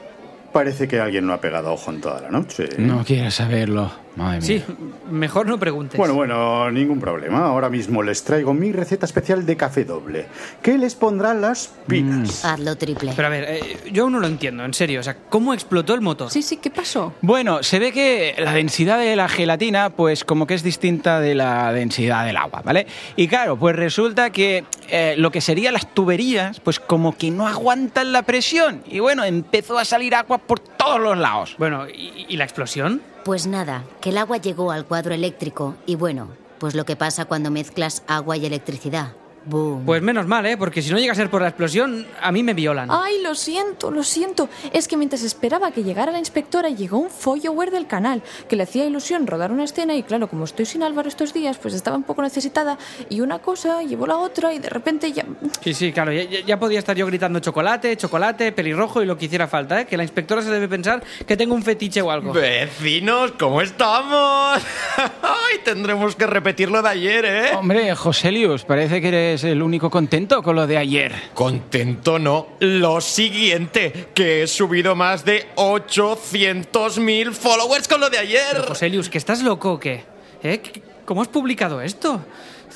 Parece 0.51 0.87
que 0.87 0.99
alguien 0.99 1.25
no 1.25 1.33
ha 1.33 1.39
pegado 1.39 1.71
ojo 1.71 1.91
en 1.91 2.01
toda 2.01 2.21
la 2.21 2.29
noche. 2.29 2.69
No 2.77 3.03
quieres 3.05 3.35
saberlo. 3.35 3.91
Madre 4.15 4.41
mía. 4.41 4.45
Sí, 4.45 4.63
mejor 5.09 5.47
no 5.47 5.57
preguntes. 5.57 5.97
Bueno, 5.97 6.13
bueno, 6.13 6.69
ningún 6.69 6.99
problema. 6.99 7.45
Ahora 7.45 7.69
mismo 7.69 8.03
les 8.03 8.23
traigo 8.23 8.53
mi 8.53 8.73
receta 8.73 9.05
especial 9.05 9.45
de 9.45 9.55
café 9.55 9.85
doble, 9.85 10.25
que 10.61 10.77
les 10.77 10.95
pondrá 10.95 11.33
las 11.33 11.71
pilas. 11.87 12.43
Hazlo 12.43 12.75
triple. 12.75 13.13
Pero 13.15 13.27
a 13.27 13.31
ver, 13.31 13.45
eh, 13.47 13.77
yo 13.93 14.03
aún 14.03 14.11
no 14.11 14.19
lo 14.19 14.27
entiendo, 14.27 14.65
en 14.65 14.73
serio. 14.73 14.99
O 14.99 15.03
sea, 15.03 15.15
¿cómo 15.29 15.53
explotó 15.53 15.93
el 15.93 16.01
motor? 16.01 16.29
Sí, 16.29 16.41
sí, 16.41 16.57
¿qué 16.57 16.69
pasó? 16.69 17.13
Bueno, 17.21 17.63
se 17.63 17.79
ve 17.79 17.93
que 17.93 18.35
la 18.37 18.53
densidad 18.53 18.99
de 18.99 19.15
la 19.15 19.29
gelatina, 19.29 19.91
pues 19.91 20.25
como 20.25 20.45
que 20.45 20.55
es 20.55 20.63
distinta 20.63 21.21
de 21.21 21.33
la 21.33 21.71
densidad 21.71 22.25
del 22.25 22.35
agua, 22.35 22.61
¿vale? 22.65 22.87
Y 23.15 23.29
claro, 23.29 23.57
pues 23.57 23.77
resulta 23.77 24.31
que 24.31 24.65
eh, 24.89 25.15
lo 25.17 25.31
que 25.31 25.39
serían 25.39 25.73
las 25.73 25.93
tuberías, 25.93 26.59
pues 26.59 26.81
como 26.81 27.17
que 27.17 27.31
no 27.31 27.47
aguantan 27.47 28.11
la 28.11 28.23
presión. 28.23 28.83
Y 28.87 28.99
bueno, 28.99 29.23
empezó 29.23 29.79
a 29.79 29.85
salir 29.85 30.15
agua 30.15 30.39
por 30.47 30.59
todos 30.59 30.99
los 30.99 31.17
lados. 31.17 31.55
Bueno, 31.57 31.87
¿y, 31.87 32.25
y 32.27 32.37
la 32.37 32.43
explosión? 32.43 33.01
Pues 33.23 33.47
nada, 33.47 33.83
que 34.01 34.09
el 34.09 34.17
agua 34.17 34.37
llegó 34.37 34.71
al 34.71 34.85
cuadro 34.85 35.13
eléctrico 35.13 35.75
y 35.85 35.95
bueno, 35.95 36.29
pues 36.59 36.75
lo 36.75 36.85
que 36.85 36.95
pasa 36.95 37.25
cuando 37.25 37.51
mezclas 37.51 38.03
agua 38.07 38.37
y 38.37 38.45
electricidad. 38.45 39.13
Boom. 39.45 39.85
Pues 39.85 40.01
menos 40.01 40.27
mal, 40.27 40.45
¿eh? 40.45 40.55
Porque 40.57 40.81
si 40.81 40.91
no 40.91 40.99
llega 40.99 41.13
a 41.13 41.15
ser 41.15 41.29
por 41.29 41.41
la 41.41 41.47
explosión, 41.47 42.05
a 42.21 42.31
mí 42.31 42.43
me 42.43 42.53
violan. 42.53 42.89
Ay, 42.91 43.21
lo 43.23 43.33
siento, 43.33 43.89
lo 43.89 44.03
siento. 44.03 44.49
Es 44.71 44.87
que 44.87 44.97
mientras 44.97 45.23
esperaba 45.23 45.71
que 45.71 45.83
llegara 45.83 46.11
la 46.11 46.19
inspectora, 46.19 46.69
llegó 46.69 46.99
un 46.99 47.09
follower 47.09 47.71
del 47.71 47.87
canal 47.87 48.21
que 48.47 48.55
le 48.55 48.63
hacía 48.63 48.85
ilusión 48.85 49.25
rodar 49.25 49.51
una 49.51 49.63
escena 49.63 49.95
y 49.95 50.03
claro, 50.03 50.29
como 50.29 50.45
estoy 50.45 50.65
sin 50.65 50.83
Álvaro 50.83 51.07
estos 51.07 51.33
días, 51.33 51.57
pues 51.57 51.73
estaba 51.73 51.97
un 51.97 52.03
poco 52.03 52.21
necesitada 52.21 52.77
y 53.09 53.21
una 53.21 53.39
cosa 53.39 53.81
llevó 53.81 54.05
la 54.05 54.17
otra 54.17 54.53
y 54.53 54.59
de 54.59 54.69
repente 54.69 55.11
ya... 55.11 55.25
Sí, 55.63 55.73
sí, 55.73 55.91
claro, 55.91 56.11
ya, 56.11 56.59
podía 56.59 56.79
estar 56.79 56.95
yo 56.95 57.07
gritando 57.07 57.39
chocolate, 57.39 57.97
chocolate, 57.97 58.51
pelirrojo 58.51 59.01
y 59.01 59.05
lo 59.05 59.17
que 59.17 59.25
hiciera 59.25 59.47
falta, 59.47 59.81
¿eh? 59.81 59.85
Que 59.85 59.97
la 59.97 60.03
inspectora 60.03 60.41
se 60.41 60.51
debe 60.51 60.67
pensar 60.67 61.03
que 61.25 61.35
tengo 61.35 61.55
un 61.55 61.63
fetiche 61.63 62.01
o 62.01 62.11
algo. 62.11 62.33
Vecinos, 62.33 63.33
¿cómo 63.39 63.61
estamos? 63.61 64.61
Ay, 64.97 65.59
tendremos 65.63 66.15
que 66.15 66.27
repetirlo 66.27 66.81
de 66.81 66.89
ayer, 66.89 67.25
¿eh? 67.25 67.55
Hombre, 67.55 67.95
Joselius, 67.95 68.65
parece 68.65 69.01
que 69.01 69.07
eres 69.07 69.30
el 69.43 69.61
único 69.61 69.89
contento 69.89 70.41
con 70.43 70.55
lo 70.55 70.67
de 70.67 70.77
ayer. 70.77 71.13
Contento 71.33 72.19
no. 72.19 72.47
Lo 72.59 73.01
siguiente, 73.01 74.07
que 74.13 74.43
he 74.43 74.47
subido 74.47 74.95
más 74.95 75.25
de 75.25 75.47
800.000 75.55 77.31
followers 77.33 77.87
con 77.87 77.99
lo 78.01 78.09
de 78.09 78.17
ayer. 78.19 78.57
Joselius, 78.67 79.09
¿que 79.09 79.17
estás 79.17 79.41
loco 79.41 79.73
o 79.73 79.79
qué? 79.79 80.03
¿Eh? 80.43 80.59
¿Qué- 80.59 80.81
¿Cómo 81.05 81.21
has 81.21 81.27
publicado 81.27 81.81
esto? 81.81 82.23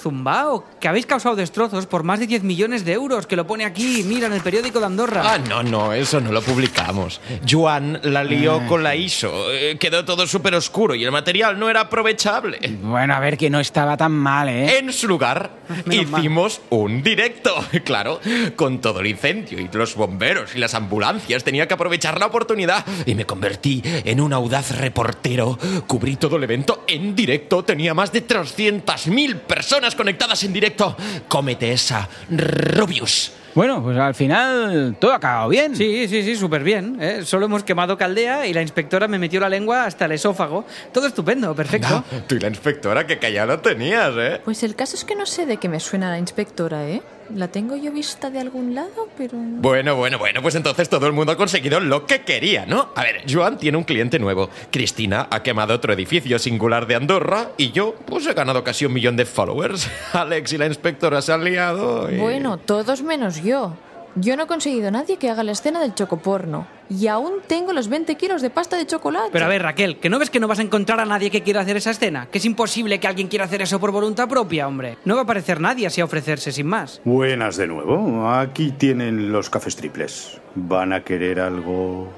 Zumbao, 0.10 0.64
que 0.80 0.88
habéis 0.88 1.08
causado 1.08 1.36
destrozos 1.36 1.88
por 1.88 2.04
más 2.04 2.20
de 2.20 2.28
10 2.28 2.44
millones 2.44 2.86
de 2.86 2.94
euros, 2.94 3.26
que 3.26 3.36
lo 3.36 3.48
pone 3.48 3.66
aquí, 3.66 4.04
mira, 4.06 4.28
en 4.28 4.34
el 4.34 4.42
periódico 4.42 4.80
de 4.80 4.86
Andorra. 4.86 5.24
Ah, 5.26 5.40
no, 5.40 5.64
no, 5.64 5.94
eso 5.94 6.22
no 6.22 6.32
lo 6.32 6.44
publicamos. 6.44 7.20
Juan 7.50 8.00
la 8.04 8.24
lió 8.24 8.62
con 8.68 8.84
la 8.84 8.96
ISO. 8.96 9.52
eh, 9.52 9.78
Quedó 9.80 10.06
todo 10.06 10.28
súper 10.28 10.54
oscuro 10.54 10.94
y 10.94 11.04
el 11.04 11.12
material 11.12 11.58
no 11.58 11.72
era 11.72 11.82
aprovechable. 11.82 12.60
Bueno, 12.84 13.16
a 13.16 13.20
ver, 13.20 13.36
que 13.36 13.50
no 13.50 13.60
estaba 13.60 13.98
tan 13.98 14.12
mal, 14.12 14.48
¿eh? 14.48 14.78
En 14.78 14.94
su 14.94 15.08
lugar, 15.08 15.50
Menos 15.86 16.12
mal. 16.12 16.22
hicimos 16.22 16.62
un 16.70 17.02
directo. 17.02 17.56
Claro, 17.84 18.20
con 18.56 18.80
todo 18.82 19.00
el 19.00 19.08
incendio 19.08 19.60
y 19.60 19.70
los 19.72 19.96
bomberos 19.96 20.56
y 20.56 20.60
las 20.60 20.74
ambulancias 20.76 21.44
tenía 21.44 21.68
que 21.68 21.74
aprovechar 21.74 22.20
la 22.20 22.28
oportunidad 22.28 22.86
y 23.08 23.16
me 23.16 23.26
convertí 23.26 23.82
en 23.84 24.22
un 24.22 24.34
audaz 24.34 24.78
reportero. 24.78 25.58
Cubrí 25.88 26.16
todo 26.18 26.38
el 26.38 26.44
evento 26.44 26.84
en 26.88 27.16
directo. 27.16 27.64
Tenía 27.64 27.94
más 27.94 28.12
de 28.12 28.26
300.000 28.28 29.40
personas 29.42 29.95
conectadas 29.96 30.44
en 30.44 30.54
directo. 30.54 30.96
Cómete 31.28 31.72
esa, 31.72 32.08
Rubius. 32.30 33.32
Bueno, 33.56 33.82
pues 33.82 33.98
al 33.98 34.14
final 34.14 34.98
todo 35.00 35.14
ha 35.14 35.16
acabado 35.16 35.48
bien. 35.48 35.74
Sí, 35.78 36.10
sí, 36.10 36.24
sí, 36.24 36.36
súper 36.36 36.62
bien. 36.62 36.98
¿eh? 37.00 37.22
Solo 37.24 37.46
hemos 37.46 37.64
quemado 37.64 37.98
caldea 37.98 38.46
y 38.46 38.54
la 38.54 38.62
inspectora 38.62 39.08
me 39.08 39.18
metió 39.18 39.40
la 39.40 39.48
lengua 39.48 39.86
hasta 39.86 40.06
el 40.06 40.12
esófago. 40.12 40.66
Todo 40.92 41.08
estupendo, 41.08 41.56
perfecto. 41.56 41.88
Ah, 41.90 42.04
tú 42.28 42.36
y 42.36 42.40
la 42.40 42.50
inspectora 42.50 43.08
que 43.08 43.18
callado 43.18 43.60
tenías, 43.60 44.12
¿eh? 44.18 44.42
Pues 44.44 44.62
el 44.64 44.76
caso 44.76 44.98
es 44.98 45.06
que 45.06 45.16
no 45.16 45.26
sé 45.26 45.46
de 45.46 45.56
qué 45.56 45.70
me 45.70 45.80
suena 45.80 46.12
la 46.12 46.20
inspectora, 46.20 46.86
¿eh? 46.86 47.02
La 47.34 47.48
tengo 47.48 47.76
yo 47.76 47.92
vista 47.92 48.30
de 48.30 48.40
algún 48.40 48.76
lado, 48.76 49.10
pero... 49.18 49.34
Bueno, 49.36 49.96
bueno, 49.96 50.20
bueno, 50.20 50.42
pues 50.42 50.56
entonces 50.56 50.90
todo 50.90 51.08
el 51.08 51.14
mundo 51.14 51.32
ha 51.32 51.38
conseguido 51.38 51.80
lo 51.80 52.06
que 52.06 52.22
quería, 52.22 52.66
¿no? 52.66 52.90
A 52.96 53.04
ver, 53.04 53.24
Joan 53.28 53.58
tiene 53.58 53.78
un 53.78 53.84
cliente 53.84 54.20
nuevo, 54.20 54.50
Cristina 54.72 55.28
ha 55.32 55.42
quemado 55.42 55.74
otro 55.74 55.92
edificio 55.94 56.38
singular 56.38 56.86
de 56.86 56.96
Andorra 56.96 57.52
y 57.58 57.72
yo, 57.72 57.96
pues 58.06 58.28
he 58.28 58.34
ganado 58.34 58.64
casi 58.64 58.86
un 58.86 58.94
millón 58.94 59.16
de 59.18 59.26
followers. 59.26 59.90
Alex 60.14 60.54
y 60.54 60.58
la 60.58 60.68
inspectora 60.68 61.22
se 61.22 61.34
han 61.34 61.44
liado 61.44 62.12
y... 62.12 62.18
Bueno, 62.18 62.58
todos 62.58 63.02
menos 63.02 63.42
yo. 63.42 63.76
Yo 64.18 64.38
no 64.38 64.44
he 64.44 64.48
conseguido 64.48 64.92
nadie 64.92 65.18
que 65.18 65.30
haga 65.30 65.44
la 65.44 65.52
escena 65.52 65.82
del 65.82 65.94
chocoporno. 65.94 66.66
Y 66.90 67.08
aún 67.08 67.42
tengo 67.48 67.74
los 67.74 67.90
20 67.90 68.16
kilos 68.16 68.42
de 68.42 68.50
pasta 68.50 68.78
de 68.78 68.86
chocolate. 68.86 69.30
Pero 69.34 69.44
a 69.44 69.50
ver, 69.50 69.62
Raquel, 69.62 70.00
¿que 70.00 70.10
no 70.10 70.20
ves 70.20 70.30
que 70.30 70.40
no 70.40 70.48
vas 70.48 70.60
a 70.60 70.62
encontrar 70.62 71.02
a 71.02 71.06
nadie 71.06 71.30
que 71.30 71.44
quiera 71.44 71.60
hacer 71.62 71.76
esa 71.76 71.92
escena? 71.92 72.30
Que 72.32 72.38
es 72.38 72.46
imposible 72.46 72.98
que 73.00 73.08
alguien 73.08 73.28
quiera 73.28 73.44
hacer 73.44 73.62
eso 73.62 73.78
por 73.78 73.92
voluntad 73.92 74.30
propia, 74.30 74.70
hombre. 74.70 74.98
No 75.04 75.16
va 75.16 75.22
a 75.22 75.24
aparecer 75.24 75.60
nadie 75.60 75.88
así 75.88 76.00
a 76.00 76.06
ofrecerse 76.06 76.54
sin 76.54 76.68
más. 76.68 77.02
Buenas 77.04 77.58
de 77.58 77.68
nuevo. 77.68 78.30
Aquí 78.30 78.72
tienen 78.72 79.34
los 79.34 79.50
cafés 79.50 79.76
triples. 79.76 80.40
¿Van 80.56 80.94
a 80.94 81.04
querer 81.04 81.42
algo 81.42 82.10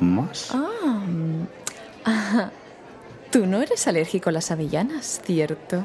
más? 0.00 0.50
Tú 3.30 3.46
no 3.46 3.62
eres 3.62 3.86
alérgico 3.86 4.30
a 4.30 4.32
las 4.32 4.50
avellanas, 4.50 5.20
¿cierto? 5.24 5.84